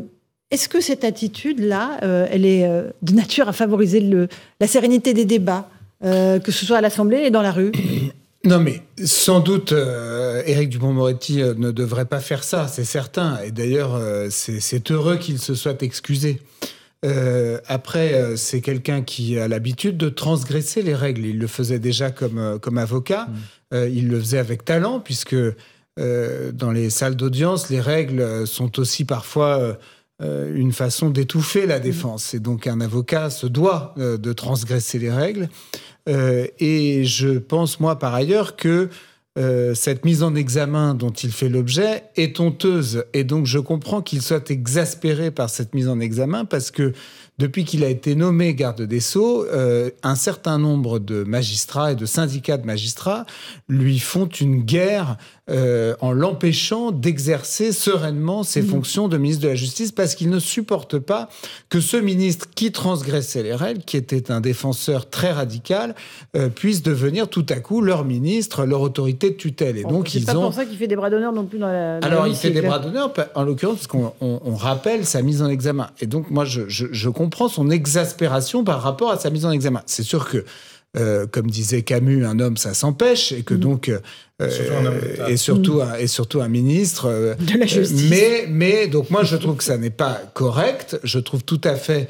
[0.50, 1.98] est-ce que cette attitude-là,
[2.30, 2.68] elle est
[3.02, 3.98] de nature à favoriser
[4.60, 5.68] la sérénité des débats,
[6.00, 7.72] que ce soit à l'Assemblée et dans la rue?
[8.44, 13.38] Non, mais sans doute, euh, Éric Dupont-Moretti euh, ne devrait pas faire ça, c'est certain.
[13.40, 16.40] Et d'ailleurs, euh, c'est heureux qu'il se soit excusé.
[17.66, 21.26] après, c'est quelqu'un qui a l'habitude de transgresser les règles.
[21.26, 23.28] Il le faisait déjà comme, comme avocat.
[23.72, 23.76] Mmh.
[23.92, 25.36] il le faisait avec talent, puisque
[25.98, 29.76] dans les salles d'audience, les règles sont aussi parfois
[30.22, 31.82] une façon d'étouffer la mmh.
[31.82, 32.32] défense.
[32.32, 35.50] Et donc, un avocat se doit de transgresser les règles.
[36.08, 38.88] Euh, et je pense, moi, par ailleurs, que
[39.36, 43.04] euh, cette mise en examen dont il fait l'objet est honteuse.
[43.14, 46.92] Et donc, je comprends qu'il soit exaspéré par cette mise en examen parce que
[47.38, 51.96] depuis qu'il a été nommé garde des Sceaux, euh, un certain nombre de magistrats et
[51.96, 53.26] de syndicats de magistrats
[53.68, 55.16] lui font une guerre
[55.50, 58.66] euh, en l'empêchant d'exercer sereinement ses mmh.
[58.66, 61.28] fonctions de ministre de la Justice parce qu'il ne supporte pas
[61.68, 65.94] que ce ministre qui transgressait les règles, qui était un défenseur très radical,
[66.34, 69.76] euh, puisse devenir tout à coup leur ministre, leur autorité de tutelle.
[69.76, 71.98] Et donc ils pas pour ça qu'il fait des bras d'honneur non plus dans la.
[71.98, 75.90] Alors il fait des bras d'honneur, en l'occurrence parce qu'on rappelle sa mise en examen.
[76.00, 79.50] Et donc moi je, je, je comprend son exaspération par rapport à sa mise en
[79.50, 79.82] examen.
[79.84, 80.44] C'est sûr que,
[80.96, 83.60] euh, comme disait Camus, un homme, ça s'empêche, et que mhm.
[83.60, 83.88] donc.
[84.42, 87.06] Euh, surtout et, surtout un, et surtout un ministre.
[87.06, 88.10] Euh, de la justice.
[88.10, 90.98] mais, mais, donc, moi, je trouve que ça n'est pas correct.
[91.04, 92.08] Je trouve tout à fait,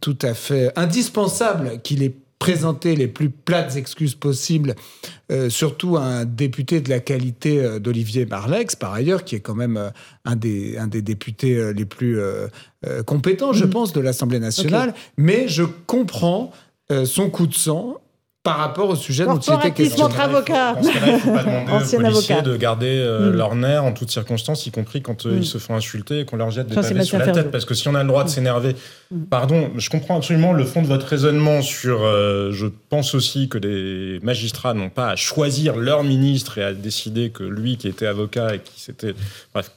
[0.00, 4.74] tout à fait indispensable qu'il ait présenter les plus plates excuses possibles,
[5.32, 9.40] euh, surtout à un député de la qualité euh, d'Olivier Marlex, par ailleurs, qui est
[9.40, 9.90] quand même euh,
[10.24, 12.18] un, des, un des députés les plus
[13.06, 13.70] compétents, je mm.
[13.70, 14.94] pense, de l'Assemblée nationale.
[15.16, 16.52] Mais je comprends
[17.04, 18.00] son coup de sang
[18.46, 20.04] par rapport au sujet dont il était question.
[20.04, 20.76] Notre avocat.
[20.80, 23.34] il ne faut pas demander aux policiers de garder euh, mm.
[23.34, 25.38] leur nerf en toutes circonstances, y compris quand euh, mm.
[25.38, 27.50] ils se font insulter et qu'on leur jette des pavés sur la tête.
[27.50, 28.32] Parce que si on a le droit de mm.
[28.32, 28.76] s'énerver,
[29.30, 32.04] pardon, je comprends absolument le fond de votre raisonnement sur.
[32.04, 36.72] Euh, je pense aussi que les magistrats n'ont pas à choisir leur ministre et à
[36.72, 39.14] décider que lui qui était avocat et qui s'était.
[39.52, 39.72] Bref,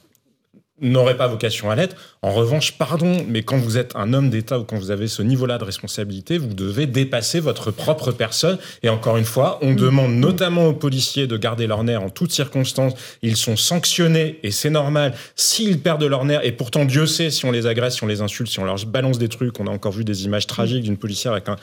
[0.80, 1.96] n'aurait pas vocation à l'être.
[2.22, 5.22] En revanche, pardon, mais quand vous êtes un homme d'État ou quand vous avez ce
[5.22, 8.58] niveau-là de responsabilité, vous devez dépasser votre propre personne.
[8.82, 12.32] Et encore une fois, on demande notamment aux policiers de garder leur nerf en toutes
[12.32, 12.94] circonstances.
[13.22, 16.40] Ils sont sanctionnés et c'est normal s'ils perdent leur nerf.
[16.44, 18.84] Et pourtant, Dieu sait si on les agresse, si on les insulte, si on leur
[18.86, 19.58] balance des trucs.
[19.60, 21.56] On a encore vu des images tragiques d'une policière avec un,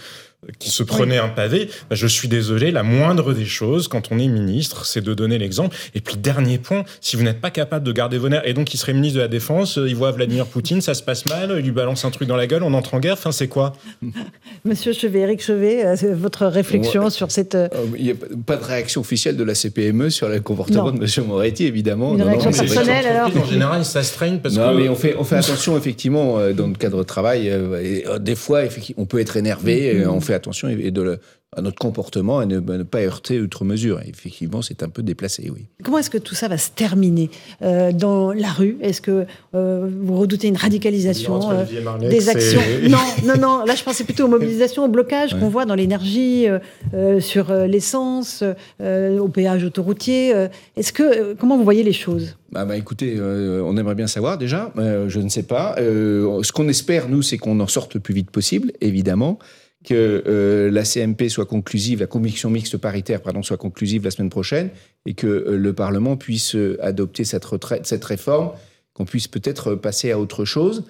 [0.60, 4.20] qui se prenait un pavé, bah, je suis désolé, la moindre des choses quand on
[4.20, 5.76] est ministre, c'est de donner l'exemple.
[5.96, 8.72] Et puis dernier point, si vous n'êtes pas capable de garder vos nerfs, et donc
[8.74, 11.56] il serait ministre de la Défense, euh, il voit Vladimir Poutine, ça se passe mal,
[11.58, 13.74] il lui balance un truc dans la gueule, on entre en guerre, enfin c'est quoi?
[14.66, 17.56] Monsieur Chevet, Eric Chevet, euh, votre réflexion sur cette...
[17.56, 17.68] Euh,
[17.98, 18.16] il n'y a
[18.46, 22.14] pas de réaction officielle de la CPME sur le comportement de Monsieur Moretti, évidemment.
[22.14, 25.24] Une réaction personnelle alors En général, ça se traîne parce non, mais on fait, on
[25.24, 27.52] fait attention effectivement dans le cadre de travail.
[28.20, 28.62] des fois,
[28.98, 31.20] on peut être énervé, on fait attention et de
[31.56, 34.02] à notre comportement et ne, pas heurter outre mesure.
[34.06, 35.68] Effectivement, c'est un peu déplacé, oui.
[35.82, 37.30] Comment est-ce que tout ça va se terminer
[37.62, 38.78] euh, dans la rue?
[38.82, 39.26] Est-ce que
[39.56, 42.60] euh, vous redoutez une radicalisation euh, des actions?
[42.90, 43.66] Non, non, non.
[43.66, 46.48] Là, je pensais plutôt aux mobilisations, au blocage qu'on voit dans l'énergie,
[47.20, 48.44] sur l'essence,
[48.82, 50.34] au péage autoroutier.
[50.76, 52.36] Est-ce que comment vous voyez les choses?
[52.52, 54.72] Bah, bah, écoutez, on aimerait bien savoir déjà.
[54.76, 55.76] je ne sais pas.
[55.78, 59.40] ce qu'on espère nous, c'est qu'on en sorte le plus vite possible, évidemment
[59.88, 64.30] que euh, la CMP soit conclusive, la commission mixte paritaire pardon, soit conclusive la semaine
[64.30, 64.70] prochaine
[65.06, 68.52] et que euh, le Parlement puisse euh, adopter cette, retraite, cette réforme,
[68.94, 70.84] qu'on puisse peut-être passer à autre chose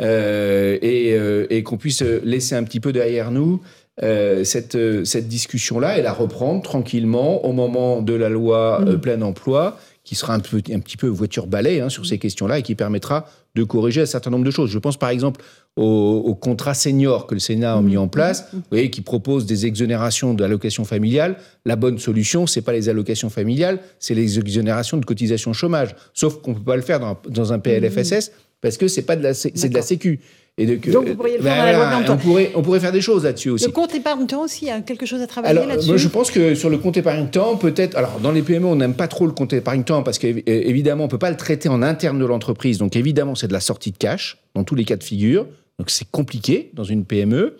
[0.00, 1.16] et,
[1.50, 3.62] et qu'on puisse laisser un petit peu derrière nous
[4.00, 8.98] cette, cette discussion-là et la reprendre tranquillement au moment de la loi Mmh.
[8.98, 12.62] plein emploi qui sera un, peu, un petit peu voiture-balai hein, sur ces questions-là et
[12.62, 14.70] qui permettra de corriger un certain nombre de choses.
[14.70, 15.42] Je pense par exemple
[15.76, 19.46] au, au contrat senior que le Sénat a mis en place, vous voyez, qui propose
[19.46, 21.36] des exonérations d'allocations familiales.
[21.64, 25.96] La bonne solution, c'est pas les allocations familiales, c'est les exonérations de cotisations chômage.
[26.12, 28.30] Sauf qu'on peut pas le faire dans, dans un PLFSS
[28.60, 30.20] parce que c'est pas de la, c'est de la Sécu.
[30.56, 32.62] Et de, Donc, vous pourriez le faire dans la loi voilà, plein on pourrait, on
[32.62, 33.66] pourrait faire des choses là-dessus aussi.
[33.66, 36.06] Le compte épargne-temps aussi, il y a quelque chose à travailler Alors, là-dessus moi, je
[36.06, 37.96] pense que sur le compte épargne-temps, peut-être.
[37.96, 41.10] Alors, dans les PME, on n'aime pas trop le compte épargne-temps parce qu'évidemment, on ne
[41.10, 42.78] peut pas le traiter en interne de l'entreprise.
[42.78, 45.46] Donc, évidemment, c'est de la sortie de cash dans tous les cas de figure.
[45.80, 47.56] Donc, c'est compliqué dans une PME.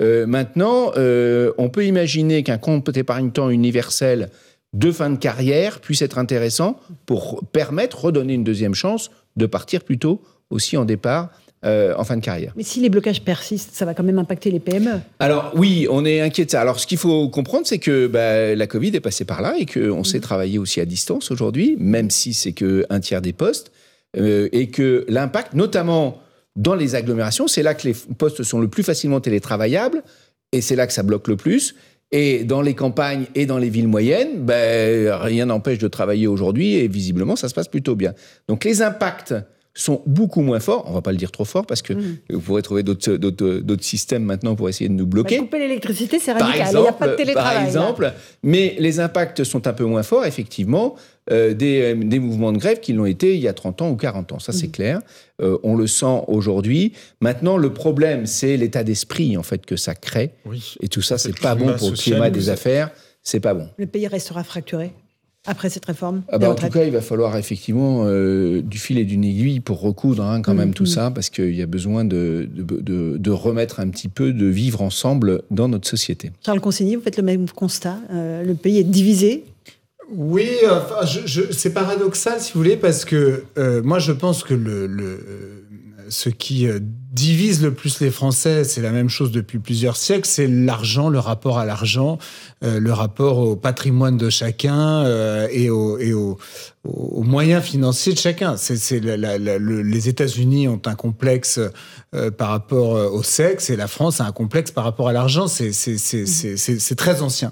[0.00, 4.30] Euh, maintenant, euh, on peut imaginer qu'un compte épargne-temps universel
[4.72, 9.84] de fin de carrière puisse être intéressant pour permettre, redonner une deuxième chance de partir
[9.84, 11.28] plutôt aussi en départ
[11.64, 12.52] euh, en fin de carrière.
[12.56, 15.00] Mais si les blocages persistent, ça va quand même impacter les PME.
[15.18, 16.60] Alors oui, on est inquiet de ça.
[16.60, 19.66] Alors ce qu'il faut comprendre, c'est que bah, la Covid est passée par là et
[19.66, 23.72] qu'on sait travailler aussi à distance aujourd'hui, même si c'est que un tiers des postes,
[24.16, 26.20] euh, et que l'impact, notamment
[26.54, 30.02] dans les agglomérations, c'est là que les postes sont le plus facilement télétravaillables
[30.52, 31.74] et c'est là que ça bloque le plus.
[32.10, 36.74] Et dans les campagnes et dans les villes moyennes, ben, rien n'empêche de travailler aujourd'hui
[36.74, 38.14] et visiblement ça se passe plutôt bien.
[38.48, 39.34] Donc les impacts
[39.82, 40.84] sont beaucoup moins forts.
[40.86, 41.92] On va pas le dire trop fort parce que
[42.30, 45.36] vous pourrez trouver d'autres d'autres- d'autres systèmes maintenant pour essayer de nous bloquer.
[45.38, 46.68] Bah, couper l'électricité, c'est Par radical.
[46.74, 47.54] il n'y a pas de exemple, télétravail.
[47.54, 47.66] par là.
[47.66, 48.12] exemple,
[48.42, 50.96] mais les impacts sont un peu moins forts, effectivement,
[51.30, 53.90] euh, des, euh, des mouvements de grève qui l'ont été il y a 30 ans
[53.90, 54.38] ou 40 ans.
[54.38, 55.00] Ça, c'est clair.
[55.42, 56.92] Euh, on le sent aujourd'hui.
[57.20, 60.30] Maintenant, le problème, c'est l'état d'esprit, en fait, que ça crée.
[60.80, 62.90] Et tout ça, c'est pas bon pour le climat des affaires.
[63.22, 63.68] C'est pas bon.
[63.76, 64.92] Le pays restera fracturé
[65.46, 68.98] après cette réforme Ah bah, en tout cas, il va falloir effectivement euh, du fil
[68.98, 70.74] et d'une aiguille pour recoudre hein, quand même Mhm.
[70.74, 74.32] tout ça, parce qu'il y a besoin de, de, de- de remettre un petit peu,
[74.32, 76.32] de vivre ensemble dans notre société.
[76.44, 77.98] Charles Consigny, vous faites le même constat.
[78.10, 79.44] Euh, le pays est divisé.
[80.10, 84.42] Oui, enfin, je- je- c'est paradoxal si vous voulez, parce que euh, moi je pense
[84.42, 85.64] que le, le,
[86.08, 86.78] ce qui euh,
[87.10, 91.18] divise le plus les Français, c'est la même chose depuis plusieurs siècles, c'est l'argent, le
[91.18, 92.18] rapport à l'argent,
[92.64, 96.36] euh, le rapport au patrimoine de chacun euh, et, au, et au-
[96.84, 98.56] aux moyens financiers de chacun.
[98.56, 101.60] C'est, les États-Unis ont un complexe
[102.14, 105.12] euh, par rapport euh, au sexe et la France a un complexe par rapport à
[105.12, 105.46] l'argent.
[105.46, 107.50] C'est, c'est très ancien.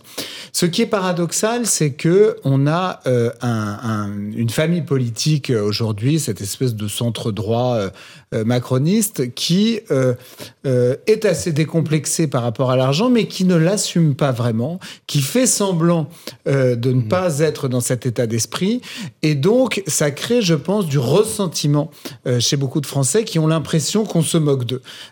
[0.53, 6.19] Ce qui est paradoxal, c'est que on a euh, un- un- une famille politique aujourd'hui,
[6.19, 7.91] cette espèce de centre droit euh,
[8.45, 9.81] macroniste, qui
[10.65, 15.47] est assez décomplexé par rapport à l'argent, mais qui ne l'assume pas vraiment, qui fait
[15.47, 16.09] semblant
[16.47, 18.81] de ne pas être dans cet état d'esprit,
[19.23, 21.91] et donc ça crée, je pense, du ressentiment
[22.41, 24.37] chez beaucoup de Français qui ont l'impression qu'on se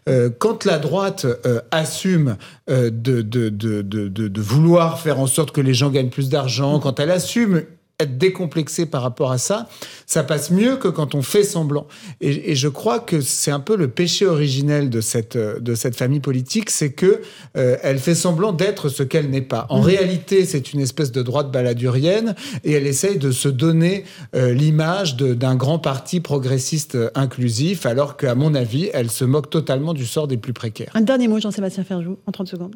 [0.09, 2.37] Euh, quand la droite euh, assume
[2.71, 7.63] euh, de vouloir faire en sorte que les gens gagnent plus d'argent, quand elle assume
[8.01, 9.69] être décomplexée par rapport à ça,
[10.07, 11.87] ça passe mieux que quand on fait semblant.
[12.21, 15.95] Et, et je crois que c'est un peu le péché originel de cette, de cette
[15.97, 17.23] famille politique, c'est que
[17.57, 19.67] euh, elle fait semblant d'être ce qu'elle n'est pas.
[19.69, 19.85] En Mhm.
[19.85, 22.35] réalité, c'est une espèce de droite baladurienne
[22.65, 28.17] et elle essaye de se donner euh, l'image d'un grand parti progressiste euh, inclusif, alors
[28.17, 30.91] qu'à mon avis, elle se moque totalement du sort des plus précaires.
[30.95, 32.75] Un dernier mot, Jean-Sébastien Ferjou, en 30 secondes.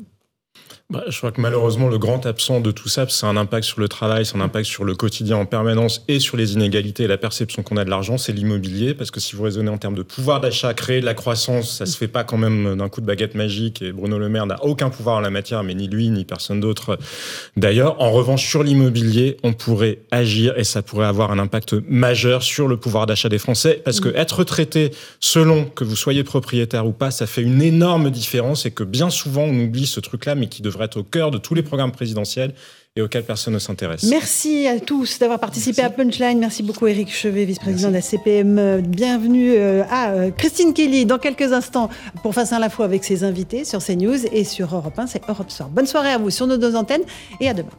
[0.90, 3.78] Bah, je crois que malheureusement, le grand absent de tout ça, c'est un impact sur
[3.78, 7.06] le travail, c'est un impact sur le quotidien en permanence et sur les inégalités et
[7.06, 8.94] la perception qu'on a de l'argent, c'est l'immobilier.
[8.94, 11.84] Parce que si vous raisonnez en termes de pouvoir d'achat, créer de la croissance, ça
[11.84, 13.82] se fait pas quand même d'un coup de baguette magique.
[13.82, 16.58] Et Bruno Le Maire n'a aucun pouvoir en la matière, mais ni lui, ni personne
[16.58, 16.98] d'autre
[17.58, 18.00] d'ailleurs.
[18.00, 22.66] En revanche, sur l'immobilier, on pourrait agir et ça pourrait avoir un impact majeur sur
[22.66, 23.82] le pouvoir d'achat des Français.
[23.84, 28.08] Parce que être traité selon que vous soyez propriétaire ou pas, ça fait une énorme
[28.08, 31.30] différence et que bien souvent, on oublie ce truc-là, mais qui devrait être au cœur
[31.30, 32.54] de tous les programmes présidentiels
[32.96, 34.02] et auxquels personne ne s'intéresse.
[34.04, 36.38] Merci à tous d'avoir participé à Punchline.
[36.38, 38.80] Merci beaucoup Eric Chevet, vice-président de la CPM.
[38.80, 41.88] Bienvenue euh, à euh, Christine Kelly dans quelques instants
[42.22, 45.50] pour Face à l'info avec ses invités sur CNews et sur Europe 1, c'est Europe
[45.50, 45.68] Soir.
[45.68, 47.02] Bonne soirée à vous sur nos deux antennes
[47.40, 47.78] et à demain.